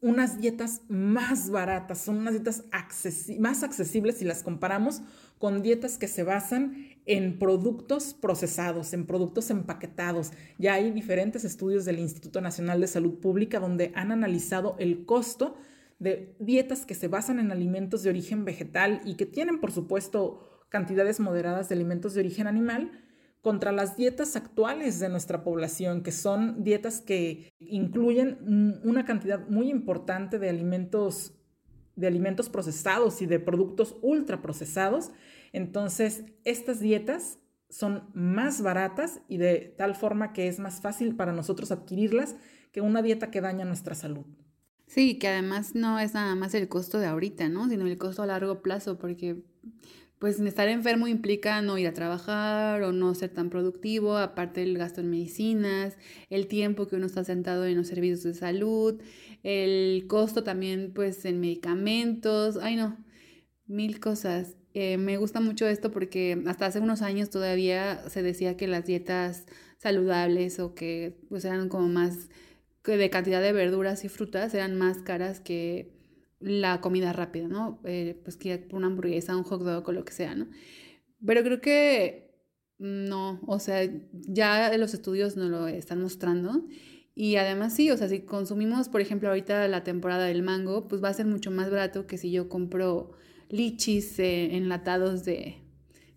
unas 0.00 0.40
dietas 0.40 0.82
más 0.88 1.50
baratas, 1.50 2.00
son 2.00 2.18
unas 2.18 2.34
dietas 2.34 2.64
más 3.38 3.62
accesibles 3.62 4.18
si 4.18 4.24
las 4.24 4.42
comparamos 4.42 5.02
con 5.38 5.62
dietas 5.62 5.98
que 5.98 6.08
se 6.08 6.22
basan 6.22 6.97
en 7.08 7.38
productos 7.38 8.14
procesados, 8.14 8.92
en 8.92 9.06
productos 9.06 9.50
empaquetados. 9.50 10.30
Ya 10.58 10.74
hay 10.74 10.90
diferentes 10.92 11.42
estudios 11.42 11.86
del 11.86 11.98
Instituto 11.98 12.40
Nacional 12.42 12.80
de 12.80 12.86
Salud 12.86 13.14
Pública 13.18 13.58
donde 13.58 13.90
han 13.94 14.12
analizado 14.12 14.76
el 14.78 15.06
costo 15.06 15.56
de 15.98 16.36
dietas 16.38 16.86
que 16.86 16.94
se 16.94 17.08
basan 17.08 17.40
en 17.40 17.50
alimentos 17.50 18.02
de 18.02 18.10
origen 18.10 18.44
vegetal 18.44 19.00
y 19.04 19.14
que 19.14 19.26
tienen, 19.26 19.58
por 19.58 19.72
supuesto, 19.72 20.66
cantidades 20.68 21.18
moderadas 21.18 21.70
de 21.70 21.74
alimentos 21.74 22.12
de 22.12 22.20
origen 22.20 22.46
animal, 22.46 22.92
contra 23.40 23.72
las 23.72 23.96
dietas 23.96 24.36
actuales 24.36 25.00
de 25.00 25.08
nuestra 25.08 25.42
población, 25.42 26.02
que 26.02 26.12
son 26.12 26.62
dietas 26.62 27.00
que 27.00 27.50
incluyen 27.58 28.80
una 28.84 29.06
cantidad 29.06 29.48
muy 29.48 29.70
importante 29.70 30.38
de 30.38 30.50
alimentos 30.50 31.32
de 31.98 32.06
alimentos 32.06 32.48
procesados 32.48 33.22
y 33.22 33.26
de 33.26 33.40
productos 33.40 33.96
ultraprocesados. 34.02 35.10
Entonces, 35.52 36.24
estas 36.44 36.80
dietas 36.80 37.38
son 37.70 38.08
más 38.14 38.62
baratas 38.62 39.20
y 39.28 39.36
de 39.38 39.74
tal 39.76 39.94
forma 39.94 40.32
que 40.32 40.48
es 40.48 40.58
más 40.58 40.80
fácil 40.80 41.14
para 41.16 41.32
nosotros 41.32 41.70
adquirirlas 41.70 42.36
que 42.72 42.80
una 42.80 43.02
dieta 43.02 43.30
que 43.30 43.40
daña 43.40 43.64
nuestra 43.64 43.94
salud. 43.94 44.26
Sí, 44.86 45.18
que 45.18 45.28
además 45.28 45.74
no 45.74 45.98
es 45.98 46.14
nada 46.14 46.34
más 46.34 46.54
el 46.54 46.68
costo 46.68 46.98
de 46.98 47.06
ahorita, 47.06 47.48
¿no? 47.50 47.68
Sino 47.68 47.86
el 47.86 47.98
costo 47.98 48.22
a 48.22 48.26
largo 48.26 48.62
plazo, 48.62 48.98
porque 48.98 49.42
pues 50.18 50.40
estar 50.40 50.68
enfermo 50.68 51.06
implica 51.06 51.62
no 51.62 51.78
ir 51.78 51.86
a 51.86 51.92
trabajar 51.92 52.82
o 52.82 52.92
no 52.92 53.14
ser 53.14 53.30
tan 53.30 53.50
productivo, 53.50 54.16
aparte 54.16 54.62
el 54.62 54.76
gasto 54.76 55.00
en 55.00 55.10
medicinas, 55.10 55.96
el 56.30 56.48
tiempo 56.48 56.88
que 56.88 56.96
uno 56.96 57.06
está 57.06 57.22
sentado 57.22 57.66
en 57.66 57.76
los 57.76 57.86
servicios 57.86 58.22
de 58.24 58.34
salud, 58.34 59.00
el 59.42 60.06
costo 60.08 60.42
también 60.42 60.92
pues 60.94 61.24
en 61.24 61.38
medicamentos, 61.38 62.56
ay 62.56 62.76
no, 62.76 62.96
mil 63.66 64.00
cosas. 64.00 64.57
Eh, 64.74 64.96
me 64.98 65.16
gusta 65.16 65.40
mucho 65.40 65.66
esto 65.66 65.90
porque 65.90 66.42
hasta 66.46 66.66
hace 66.66 66.80
unos 66.80 67.02
años 67.02 67.30
todavía 67.30 68.08
se 68.08 68.22
decía 68.22 68.56
que 68.56 68.66
las 68.68 68.84
dietas 68.84 69.46
saludables 69.78 70.60
o 70.60 70.74
que 70.74 71.20
pues 71.28 71.44
eran 71.44 71.68
como 71.68 71.88
más 71.88 72.28
de 72.84 73.10
cantidad 73.10 73.42
de 73.42 73.52
verduras 73.52 74.04
y 74.04 74.08
frutas 74.08 74.54
eran 74.54 74.76
más 74.78 74.98
caras 74.98 75.40
que 75.40 75.92
la 76.40 76.80
comida 76.80 77.12
rápida, 77.12 77.48
¿no? 77.48 77.80
Eh, 77.84 78.20
pues 78.22 78.36
que 78.36 78.68
una 78.72 78.86
hamburguesa, 78.86 79.36
un 79.36 79.42
hot 79.42 79.62
dog 79.62 79.88
o 79.88 79.92
lo 79.92 80.04
que 80.04 80.12
sea, 80.12 80.34
¿no? 80.34 80.48
Pero 81.24 81.42
creo 81.42 81.60
que 81.60 82.28
no, 82.78 83.40
o 83.46 83.58
sea, 83.58 83.88
ya 84.12 84.76
los 84.78 84.94
estudios 84.94 85.36
nos 85.36 85.50
lo 85.50 85.66
están 85.66 86.00
mostrando. 86.00 86.64
Y 87.14 87.36
además 87.36 87.74
sí, 87.74 87.90
o 87.90 87.96
sea, 87.96 88.08
si 88.08 88.20
consumimos, 88.20 88.88
por 88.88 89.00
ejemplo, 89.00 89.28
ahorita 89.28 89.66
la 89.66 89.82
temporada 89.82 90.26
del 90.26 90.42
mango, 90.42 90.86
pues 90.86 91.02
va 91.02 91.08
a 91.08 91.14
ser 91.14 91.26
mucho 91.26 91.50
más 91.50 91.70
barato 91.70 92.06
que 92.06 92.16
si 92.16 92.30
yo 92.30 92.48
compro 92.48 93.10
lichis 93.48 94.18
eh, 94.18 94.56
enlatados 94.56 95.24
de 95.24 95.56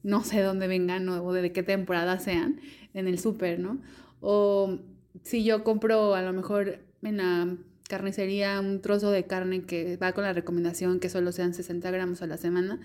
no 0.04 0.24
sé 0.24 0.41
dónde 0.41 0.67
vengan 0.67 1.08
o 1.10 1.32
de 1.34 1.52
qué 1.52 1.63
temporada 1.63 2.20
sean 2.20 2.60
en 2.94 3.08
el 3.08 3.20
súper, 3.20 3.60
¿no? 3.60 3.80
O 4.20 4.80
si 5.24 5.44
yo 5.44 5.63
compro 5.63 6.15
a 6.15 6.22
lo 6.22 6.34
mejor 6.34 6.80
en 7.04 7.17
la 7.17 7.58
carnicería 7.88 8.60
un 8.62 8.82
trozo 8.82 9.12
de 9.12 9.26
carne 9.26 9.63
que 9.63 9.98
va 9.98 10.13
con 10.13 10.24
la 10.24 10.34
recomendación 10.34 11.00
que 11.00 11.10
solo 11.10 11.32
sean 11.32 11.54
60 11.54 11.91
gramos 11.91 12.22
a 12.22 12.28
la 12.28 12.38
semana, 12.38 12.80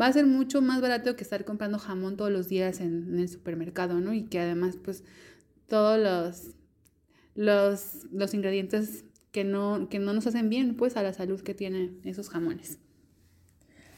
va 0.00 0.06
a 0.06 0.12
ser 0.12 0.26
mucho 0.26 0.62
más 0.62 0.80
barato 0.80 1.16
que 1.16 1.24
estar 1.24 1.44
comprando 1.44 1.78
jamón 1.78 2.16
todos 2.16 2.30
los 2.30 2.48
días 2.48 2.80
en, 2.80 3.18
el 3.18 3.28
supermercado, 3.28 4.00
¿no? 4.00 4.14
Y 4.14 4.24
que 4.24 4.38
además, 4.38 4.76
pues, 4.82 5.04
todos 5.66 5.98
los, 5.98 6.54
los, 7.34 8.06
los 8.12 8.34
ingredientes 8.34 9.04
que 9.32 9.44
no, 9.44 9.88
que 9.90 9.98
no 9.98 10.12
nos 10.12 10.26
hacen 10.26 10.48
bien, 10.48 10.76
pues, 10.76 10.96
a 10.96 11.02
la 11.02 11.12
salud 11.12 11.40
que 11.40 11.54
tienen 11.54 12.00
esos 12.04 12.28
jamones. 12.28 12.78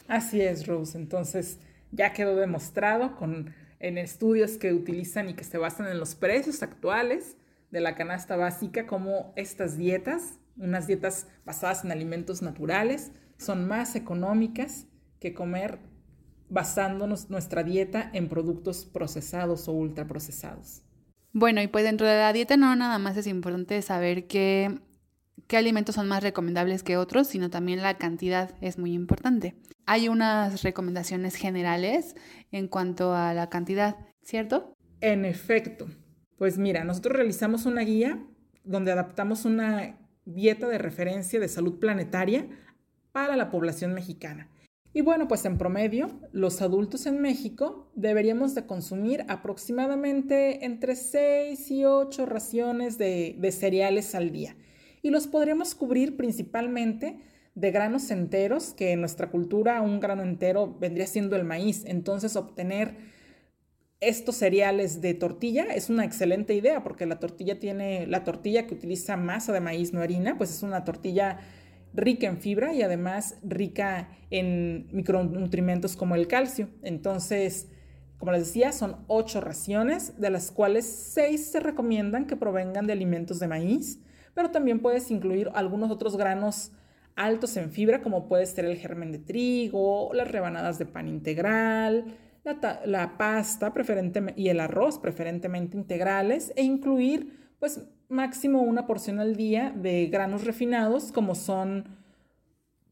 Así 0.08 0.40
es, 0.40 0.66
Rose. 0.66 0.98
Entonces, 0.98 1.58
ya 1.92 2.12
quedó 2.12 2.36
demostrado 2.36 3.16
con, 3.16 3.54
en 3.80 3.98
estudios 3.98 4.58
que 4.58 4.72
utilizan 4.72 5.28
y 5.28 5.34
que 5.34 5.44
se 5.44 5.58
basan 5.58 5.88
en 5.88 5.98
los 5.98 6.14
precios 6.14 6.62
actuales 6.62 7.36
de 7.70 7.80
la 7.80 7.94
canasta 7.94 8.36
básica, 8.36 8.86
como 8.86 9.32
estas 9.36 9.76
dietas 9.76 10.38
unas 10.56 10.86
dietas 10.86 11.28
basadas 11.44 11.84
en 11.84 11.92
alimentos 11.92 12.42
naturales 12.42 13.12
son 13.38 13.66
más 13.66 13.96
económicas 13.96 14.86
que 15.20 15.34
comer 15.34 15.78
basándonos 16.48 17.30
nuestra 17.30 17.64
dieta 17.64 18.10
en 18.12 18.28
productos 18.28 18.84
procesados 18.84 19.66
o 19.68 19.72
ultraprocesados. 19.72 20.82
Bueno, 21.32 21.60
y 21.62 21.66
pues 21.66 21.84
dentro 21.84 22.06
de 22.06 22.16
la 22.16 22.32
dieta 22.32 22.56
no 22.56 22.76
nada 22.76 22.98
más 22.98 23.16
es 23.16 23.26
importante 23.26 23.80
saber 23.82 24.26
qué, 24.26 24.78
qué 25.46 25.56
alimentos 25.56 25.94
son 25.94 26.08
más 26.08 26.22
recomendables 26.22 26.82
que 26.82 26.96
otros, 26.96 27.26
sino 27.26 27.50
también 27.50 27.82
la 27.82 27.98
cantidad 27.98 28.54
es 28.60 28.78
muy 28.78 28.92
importante. 28.92 29.54
Hay 29.86 30.08
unas 30.08 30.62
recomendaciones 30.62 31.36
generales 31.36 32.14
en 32.52 32.68
cuanto 32.68 33.14
a 33.14 33.34
la 33.34 33.50
cantidad, 33.50 33.96
¿cierto? 34.22 34.74
En 35.00 35.24
efecto. 35.24 35.86
Pues 36.36 36.58
mira, 36.58 36.84
nosotros 36.84 37.16
realizamos 37.16 37.66
una 37.66 37.82
guía 37.82 38.24
donde 38.64 38.92
adaptamos 38.92 39.44
una 39.44 39.98
dieta 40.24 40.68
de 40.68 40.78
referencia 40.78 41.38
de 41.38 41.48
salud 41.48 41.78
planetaria 41.78 42.48
para 43.12 43.36
la 43.36 43.50
población 43.50 43.92
mexicana. 43.92 44.50
Y 44.96 45.00
bueno, 45.00 45.26
pues 45.26 45.44
en 45.44 45.58
promedio, 45.58 46.20
los 46.32 46.62
adultos 46.62 47.06
en 47.06 47.20
México 47.20 47.90
deberíamos 47.94 48.54
de 48.54 48.64
consumir 48.64 49.24
aproximadamente 49.28 50.64
entre 50.64 50.94
6 50.94 51.70
y 51.72 51.84
8 51.84 52.26
raciones 52.26 52.96
de, 52.96 53.34
de 53.38 53.52
cereales 53.52 54.14
al 54.14 54.30
día. 54.30 54.56
Y 55.04 55.10
los 55.10 55.26
podríamos 55.26 55.74
cubrir 55.74 56.16
principalmente 56.16 57.18
de 57.54 57.70
granos 57.70 58.10
enteros, 58.10 58.72
que 58.72 58.92
en 58.92 59.00
nuestra 59.00 59.30
cultura 59.30 59.82
un 59.82 60.00
grano 60.00 60.22
entero 60.22 60.78
vendría 60.80 61.06
siendo 61.06 61.36
el 61.36 61.44
maíz. 61.44 61.84
Entonces 61.84 62.36
obtener 62.36 62.96
estos 64.00 64.36
cereales 64.36 65.02
de 65.02 65.12
tortilla 65.12 65.64
es 65.74 65.90
una 65.90 66.06
excelente 66.06 66.54
idea 66.54 66.82
porque 66.82 67.04
la 67.04 67.18
tortilla 67.18 67.58
tiene, 67.58 68.06
la 68.06 68.24
tortilla 68.24 68.66
que 68.66 68.72
utiliza 68.72 69.18
masa 69.18 69.52
de 69.52 69.60
maíz, 69.60 69.92
no 69.92 70.00
harina, 70.00 70.38
pues 70.38 70.50
es 70.50 70.62
una 70.62 70.84
tortilla 70.84 71.38
rica 71.92 72.26
en 72.26 72.38
fibra 72.38 72.72
y 72.72 72.80
además 72.80 73.36
rica 73.42 74.08
en 74.30 74.88
micronutrientes 74.90 75.96
como 75.96 76.14
el 76.14 76.28
calcio. 76.28 76.70
Entonces, 76.82 77.68
como 78.16 78.32
les 78.32 78.46
decía, 78.46 78.72
son 78.72 79.04
ocho 79.08 79.42
raciones, 79.42 80.18
de 80.18 80.30
las 80.30 80.50
cuales 80.50 80.86
seis 80.86 81.44
se 81.52 81.60
recomiendan 81.60 82.26
que 82.26 82.36
provengan 82.36 82.86
de 82.86 82.94
alimentos 82.94 83.38
de 83.38 83.48
maíz, 83.48 84.00
pero 84.34 84.50
también 84.50 84.80
puedes 84.80 85.10
incluir 85.10 85.50
algunos 85.54 85.90
otros 85.90 86.16
granos 86.16 86.72
altos 87.16 87.56
en 87.56 87.70
fibra, 87.70 88.02
como 88.02 88.28
puede 88.28 88.46
ser 88.46 88.64
el 88.64 88.76
germen 88.76 89.12
de 89.12 89.18
trigo, 89.18 90.10
las 90.12 90.30
rebanadas 90.30 90.78
de 90.78 90.86
pan 90.86 91.08
integral, 91.08 92.16
la, 92.84 93.16
pasta 93.16 93.72
preferentemente, 93.72 94.40
y 94.40 94.48
el 94.48 94.60
arroz 94.60 94.98
preferentemente 94.98 95.76
integrales 95.76 96.52
e 96.56 96.62
incluir 96.62 97.54
pues 97.58 97.82
máximo 98.08 98.62
una 98.62 98.86
porción 98.86 99.18
al 99.18 99.36
día 99.36 99.72
de 99.74 100.06
granos 100.06 100.44
refinados 100.44 101.10
como 101.10 101.34
son, 101.34 101.96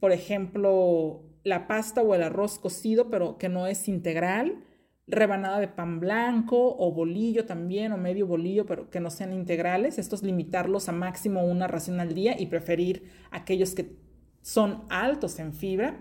por 0.00 0.12
ejemplo, 0.12 1.22
la 1.44 1.66
pasta 1.66 2.00
o 2.00 2.14
el 2.14 2.22
arroz 2.22 2.59
cocido 2.59 3.11
pero 3.11 3.37
que 3.37 3.48
no 3.48 3.66
es 3.66 3.88
integral, 3.88 4.64
rebanada 5.06 5.58
de 5.60 5.68
pan 5.68 6.00
blanco 6.00 6.76
o 6.78 6.92
bolillo 6.92 7.44
también, 7.44 7.92
o 7.92 7.96
medio 7.96 8.26
bolillo, 8.26 8.66
pero 8.66 8.90
que 8.90 9.00
no 9.00 9.10
sean 9.10 9.32
integrales. 9.32 9.98
Estos 9.98 10.22
limitarlos 10.22 10.88
a 10.88 10.92
máximo 10.92 11.44
una 11.44 11.66
ración 11.66 12.00
al 12.00 12.14
día 12.14 12.40
y 12.40 12.46
preferir 12.46 13.10
aquellos 13.30 13.74
que 13.74 13.96
son 14.42 14.84
altos 14.88 15.38
en 15.38 15.52
fibra. 15.52 16.00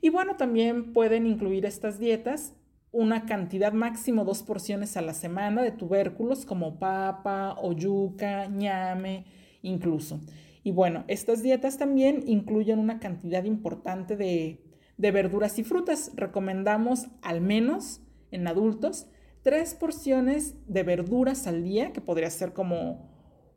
Y 0.00 0.08
bueno, 0.08 0.36
también 0.36 0.92
pueden 0.92 1.26
incluir 1.26 1.66
estas 1.66 1.98
dietas 1.98 2.54
una 2.92 3.26
cantidad 3.26 3.72
máximo 3.72 4.24
dos 4.24 4.42
porciones 4.42 4.96
a 4.96 5.02
la 5.02 5.14
semana 5.14 5.62
de 5.62 5.70
tubérculos 5.70 6.44
como 6.44 6.78
papa 6.78 7.56
o 7.60 7.72
yuca, 7.72 8.46
ñame, 8.46 9.26
incluso. 9.62 10.20
Y 10.64 10.72
bueno, 10.72 11.04
estas 11.06 11.42
dietas 11.42 11.78
también 11.78 12.24
incluyen 12.26 12.78
una 12.78 12.98
cantidad 12.98 13.44
importante 13.44 14.16
de, 14.16 14.60
de 14.96 15.10
verduras 15.12 15.58
y 15.58 15.64
frutas. 15.64 16.10
Recomendamos 16.16 17.06
al 17.22 17.40
menos 17.40 18.00
en 18.30 18.46
adultos 18.46 19.06
tres 19.42 19.74
porciones 19.74 20.54
de 20.66 20.82
verduras 20.82 21.46
al 21.46 21.64
día, 21.64 21.92
que 21.92 22.00
podría 22.00 22.30
ser 22.30 22.52
como 22.52 23.10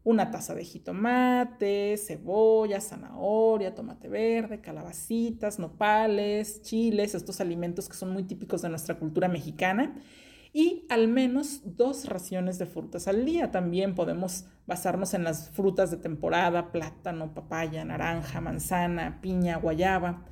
una 0.03 0.31
taza 0.31 0.53
de 0.53 0.65
jitomate, 0.65 1.95
cebolla, 1.97 2.81
zanahoria, 2.81 3.73
tomate 3.73 4.09
verde, 4.09 4.59
calabacitas, 4.59 5.59
nopales, 5.59 6.62
chiles, 6.62 7.15
estos 7.15 7.39
alimentos 7.39 7.88
que 7.88 7.95
son 7.95 8.12
muy 8.12 8.23
típicos 8.23 8.62
de 8.62 8.69
nuestra 8.69 8.99
cultura 8.99 9.27
mexicana. 9.29 9.95
Y 10.51 10.86
al 10.89 11.07
menos 11.07 11.62
dos 11.63 12.05
raciones 12.05 12.59
de 12.59 12.67
frutas 12.67 13.07
al 13.07 13.25
día. 13.25 13.49
También 13.49 13.95
podemos 13.95 14.45
basarnos 14.67 15.15
en 15.15 15.23
las 15.23 15.49
frutas 15.49 15.89
de 15.89 15.97
temporada, 15.97 16.71
plátano, 16.71 17.33
papaya, 17.33 17.83
naranja, 17.83 18.39
manzana, 18.39 19.19
piña, 19.19 19.57
guayaba. 19.57 20.25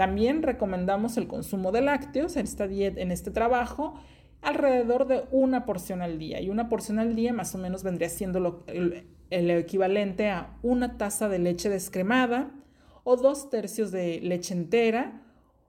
También 0.00 0.42
recomendamos 0.42 1.18
el 1.18 1.26
consumo 1.26 1.72
de 1.72 1.82
lácteos 1.82 2.36
en, 2.36 2.44
esta 2.44 2.64
en 2.64 3.12
este 3.12 3.30
trabajo 3.30 4.00
alrededor 4.40 5.06
de 5.06 5.24
una 5.30 5.66
porción 5.66 6.00
al 6.00 6.18
día. 6.18 6.40
Y 6.40 6.48
una 6.48 6.70
porción 6.70 6.98
al 6.98 7.14
día 7.14 7.34
más 7.34 7.54
o 7.54 7.58
menos 7.58 7.82
vendría 7.82 8.08
siendo 8.08 8.64
el, 8.66 9.06
el, 9.28 9.50
equivalente 9.50 10.30
a 10.30 10.56
una 10.62 10.96
taza 10.96 11.28
de 11.28 11.38
leche 11.38 11.68
descremada 11.68 12.50
o 13.04 13.16
dos 13.16 13.50
tercios 13.50 13.90
de 13.90 14.22
leche 14.22 14.54
entera 14.54 15.20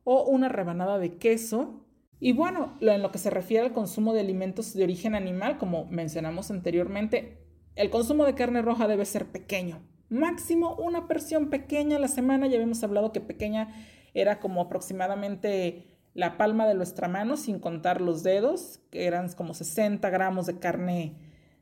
o 0.05 0.23
una 0.23 0.47
rebanada 0.47 0.97
de 0.97 1.17
queso. 1.17 1.85
Y 2.21 2.31
bueno, 2.31 2.77
en 2.79 3.01
lo 3.01 3.11
que 3.11 3.17
se 3.17 3.31
refiere 3.31 3.65
al 3.65 3.73
consumo 3.73 4.13
de 4.13 4.21
alimentos 4.21 4.73
de 4.73 4.85
origen 4.85 5.13
animal, 5.13 5.57
como 5.57 5.87
mencionamos 5.87 6.51
anteriormente, 6.51 7.37
el 7.75 7.89
consumo 7.89 8.23
de 8.23 8.35
carne 8.35 8.61
roja 8.61 8.87
debe 8.87 9.03
ser 9.03 9.25
pequeño. 9.25 9.81
Máximo 10.07 10.75
una 10.75 11.09
porción 11.09 11.49
pequeña 11.49 11.97
a 11.97 11.99
la 11.99 12.07
semana. 12.07 12.47
Ya 12.47 12.55
habíamos 12.55 12.81
hablado 12.81 13.11
que 13.11 13.19
pequeña 13.19 13.67
era 14.13 14.39
como 14.39 14.61
aproximadamente 14.61 15.87
la 16.13 16.37
palma 16.37 16.67
de 16.67 16.73
nuestra 16.73 17.07
mano 17.07 17.37
sin 17.37 17.59
contar 17.59 18.01
los 18.01 18.23
dedos, 18.23 18.79
que 18.89 19.05
eran 19.05 19.31
como 19.33 19.53
60 19.53 20.09
gramos 20.09 20.45
de 20.45 20.59
carne 20.59 21.15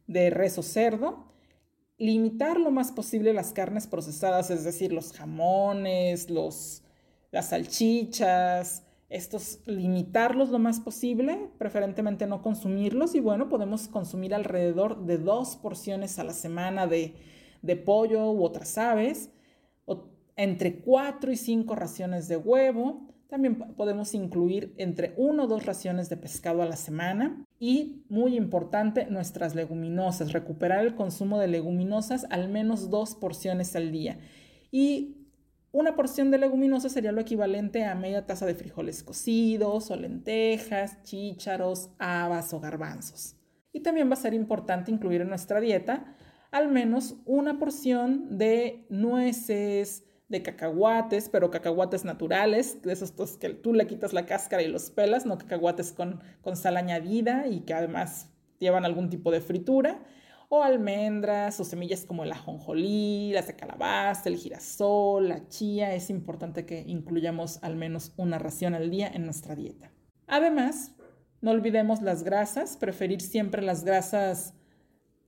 de 0.07 0.29
res 0.29 0.57
o 0.57 0.63
cerdo. 0.63 1.27
Limitar 1.97 2.59
lo 2.59 2.71
más 2.71 2.91
posible 2.91 3.33
las 3.33 3.53
carnes 3.53 3.85
procesadas, 3.85 4.49
es 4.49 4.63
decir, 4.63 4.93
los 4.93 5.13
jamones, 5.13 6.29
los, 6.29 6.83
las 7.31 7.49
salchichas, 7.49 8.83
estos 9.09 9.59
limitarlos 9.65 10.49
lo 10.49 10.59
más 10.59 10.79
posible, 10.79 11.49
preferentemente 11.57 12.27
no 12.27 12.41
consumirlos 12.41 13.15
y 13.15 13.19
bueno, 13.19 13.49
podemos 13.49 13.87
consumir 13.87 14.33
alrededor 14.35 15.05
de 15.05 15.17
dos 15.17 15.55
porciones 15.55 16.19
a 16.19 16.23
la 16.23 16.33
semana 16.33 16.85
de, 16.85 17.15
de 17.63 17.75
pollo 17.75 18.31
u 18.31 18.43
otras 18.43 18.77
aves, 18.77 19.29
entre 20.43 20.79
cuatro 20.79 21.31
y 21.31 21.35
cinco 21.35 21.75
raciones 21.75 22.27
de 22.29 22.37
huevo, 22.37 23.07
también 23.27 23.57
podemos 23.75 24.15
incluir 24.15 24.73
entre 24.77 25.13
uno 25.17 25.43
o 25.43 25.47
dos 25.47 25.65
raciones 25.65 26.09
de 26.09 26.17
pescado 26.17 26.61
a 26.61 26.65
la 26.65 26.77
semana 26.77 27.45
y, 27.59 28.05
muy 28.09 28.37
importante, 28.37 29.05
nuestras 29.07 29.53
leguminosas, 29.53 30.31
recuperar 30.31 30.85
el 30.85 30.95
consumo 30.95 31.39
de 31.39 31.47
leguminosas 31.47 32.25
al 32.29 32.47
menos 32.47 32.89
dos 32.89 33.15
porciones 33.15 33.75
al 33.75 33.91
día. 33.91 34.17
Y 34.71 35.27
una 35.71 35.95
porción 35.95 36.31
de 36.31 36.39
leguminosas 36.39 36.93
sería 36.93 37.11
lo 37.11 37.21
equivalente 37.21 37.83
a 37.83 37.93
media 37.93 38.25
taza 38.25 38.45
de 38.45 38.55
frijoles 38.55 39.03
cocidos 39.03 39.91
o 39.91 39.95
lentejas, 39.95 41.03
chícharos, 41.03 41.91
habas 41.99 42.53
o 42.53 42.61
garbanzos. 42.61 43.35
Y 43.73 43.81
también 43.81 44.09
va 44.09 44.13
a 44.13 44.15
ser 44.15 44.33
importante 44.33 44.89
incluir 44.89 45.21
en 45.21 45.29
nuestra 45.29 45.59
dieta 45.59 46.15
al 46.51 46.69
menos 46.69 47.17
una 47.25 47.59
porción 47.59 48.37
de 48.37 48.87
nueces, 48.89 50.05
de 50.29 50.43
cacahuates, 50.43 51.27
pero 51.27 51.49
cacahuates 51.49 52.05
naturales, 52.05 52.81
de 52.83 52.93
esos 52.93 53.11
que 53.37 53.49
tú 53.49 53.73
le 53.73 53.87
quitas 53.87 54.13
la 54.13 54.25
cáscara 54.25 54.63
y 54.63 54.67
los 54.67 54.91
pelas, 54.91 55.25
no 55.25 55.37
cacahuates 55.37 55.91
con, 55.91 56.21
con 56.41 56.55
sal 56.55 56.77
añadida 56.77 57.47
y 57.47 57.61
que 57.61 57.73
además 57.73 58.29
llevan 58.59 58.85
algún 58.85 59.09
tipo 59.09 59.31
de 59.31 59.41
fritura, 59.41 59.99
o 60.51 60.63
almendras 60.63 61.59
o 61.59 61.63
semillas 61.63 62.05
como 62.05 62.23
el 62.23 62.31
ajonjolí, 62.31 63.31
las 63.33 63.47
de 63.47 63.55
calabaza, 63.55 64.29
el 64.29 64.37
girasol, 64.37 65.29
la 65.29 65.47
chía. 65.47 65.93
Es 65.93 66.09
importante 66.09 66.65
que 66.65 66.83
incluyamos 66.87 67.59
al 67.61 67.75
menos 67.75 68.13
una 68.17 68.39
ración 68.39 68.73
al 68.73 68.89
día 68.89 69.07
en 69.07 69.25
nuestra 69.25 69.55
dieta. 69.55 69.91
Además, 70.25 70.95
no 71.41 71.51
olvidemos 71.51 72.01
las 72.01 72.23
grasas, 72.23 72.77
preferir 72.77 73.21
siempre 73.21 73.61
las 73.61 73.83
grasas 73.83 74.55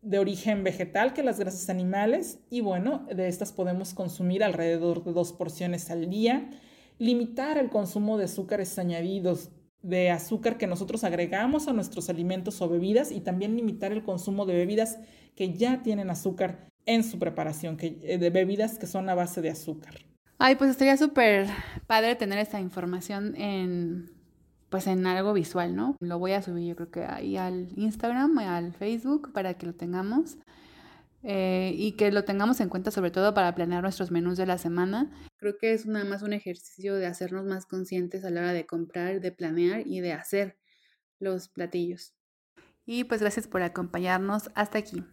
de 0.01 0.19
origen 0.19 0.63
vegetal 0.63 1.13
que 1.13 1.23
las 1.23 1.39
grasas 1.39 1.69
animales 1.69 2.39
y 2.49 2.61
bueno, 2.61 3.05
de 3.13 3.27
estas 3.27 3.51
podemos 3.51 3.93
consumir 3.93 4.43
alrededor 4.43 5.03
de 5.03 5.13
dos 5.13 5.33
porciones 5.33 5.89
al 5.91 6.09
día. 6.09 6.49
Limitar 6.97 7.57
el 7.57 7.69
consumo 7.69 8.17
de 8.17 8.25
azúcares 8.25 8.77
añadidos, 8.79 9.51
de 9.81 10.11
azúcar 10.11 10.57
que 10.57 10.67
nosotros 10.67 11.03
agregamos 11.03 11.67
a 11.67 11.73
nuestros 11.73 12.09
alimentos 12.09 12.61
o 12.61 12.69
bebidas 12.69 13.11
y 13.11 13.21
también 13.21 13.55
limitar 13.55 13.91
el 13.91 14.03
consumo 14.03 14.45
de 14.45 14.53
bebidas 14.53 14.99
que 15.35 15.53
ya 15.53 15.81
tienen 15.81 16.09
azúcar 16.09 16.67
en 16.85 17.03
su 17.03 17.19
preparación, 17.19 17.77
que, 17.77 17.99
eh, 18.03 18.17
de 18.17 18.29
bebidas 18.29 18.77
que 18.77 18.87
son 18.87 19.09
a 19.09 19.15
base 19.15 19.41
de 19.41 19.49
azúcar. 19.49 19.95
Ay, 20.37 20.55
pues 20.55 20.71
estaría 20.71 20.97
súper 20.97 21.47
padre 21.85 22.15
tener 22.15 22.39
esta 22.39 22.59
información 22.59 23.35
en 23.35 24.09
pues 24.71 24.87
en 24.87 25.05
algo 25.05 25.33
visual, 25.33 25.75
¿no? 25.75 25.97
Lo 25.99 26.17
voy 26.17 26.31
a 26.31 26.41
subir 26.41 26.69
yo 26.69 26.75
creo 26.77 26.89
que 26.89 27.03
ahí 27.03 27.35
al 27.35 27.67
Instagram, 27.75 28.39
al 28.39 28.73
Facebook, 28.73 29.33
para 29.33 29.53
que 29.55 29.65
lo 29.65 29.75
tengamos. 29.75 30.37
Eh, 31.23 31.73
y 31.75 31.91
que 31.91 32.11
lo 32.11 32.23
tengamos 32.23 32.61
en 32.61 32.69
cuenta 32.69 32.89
sobre 32.89 33.11
todo 33.11 33.35
para 33.35 33.53
planear 33.53 33.83
nuestros 33.83 34.09
menús 34.09 34.37
de 34.37 34.47
la 34.47 34.57
semana. 34.57 35.11
Creo 35.37 35.57
que 35.59 35.73
es 35.73 35.85
nada 35.85 36.05
más 36.05 36.23
un 36.23 36.33
ejercicio 36.33 36.95
de 36.95 37.05
hacernos 37.05 37.45
más 37.45 37.67
conscientes 37.67 38.25
a 38.25 38.31
la 38.31 38.39
hora 38.39 38.53
de 38.53 38.65
comprar, 38.65 39.19
de 39.19 39.31
planear 39.31 39.85
y 39.85 39.99
de 39.99 40.13
hacer 40.13 40.57
los 41.19 41.49
platillos. 41.49 42.15
Y 42.85 43.03
pues 43.03 43.21
gracias 43.21 43.47
por 43.47 43.61
acompañarnos 43.61 44.49
hasta 44.55 44.79
aquí. 44.79 45.03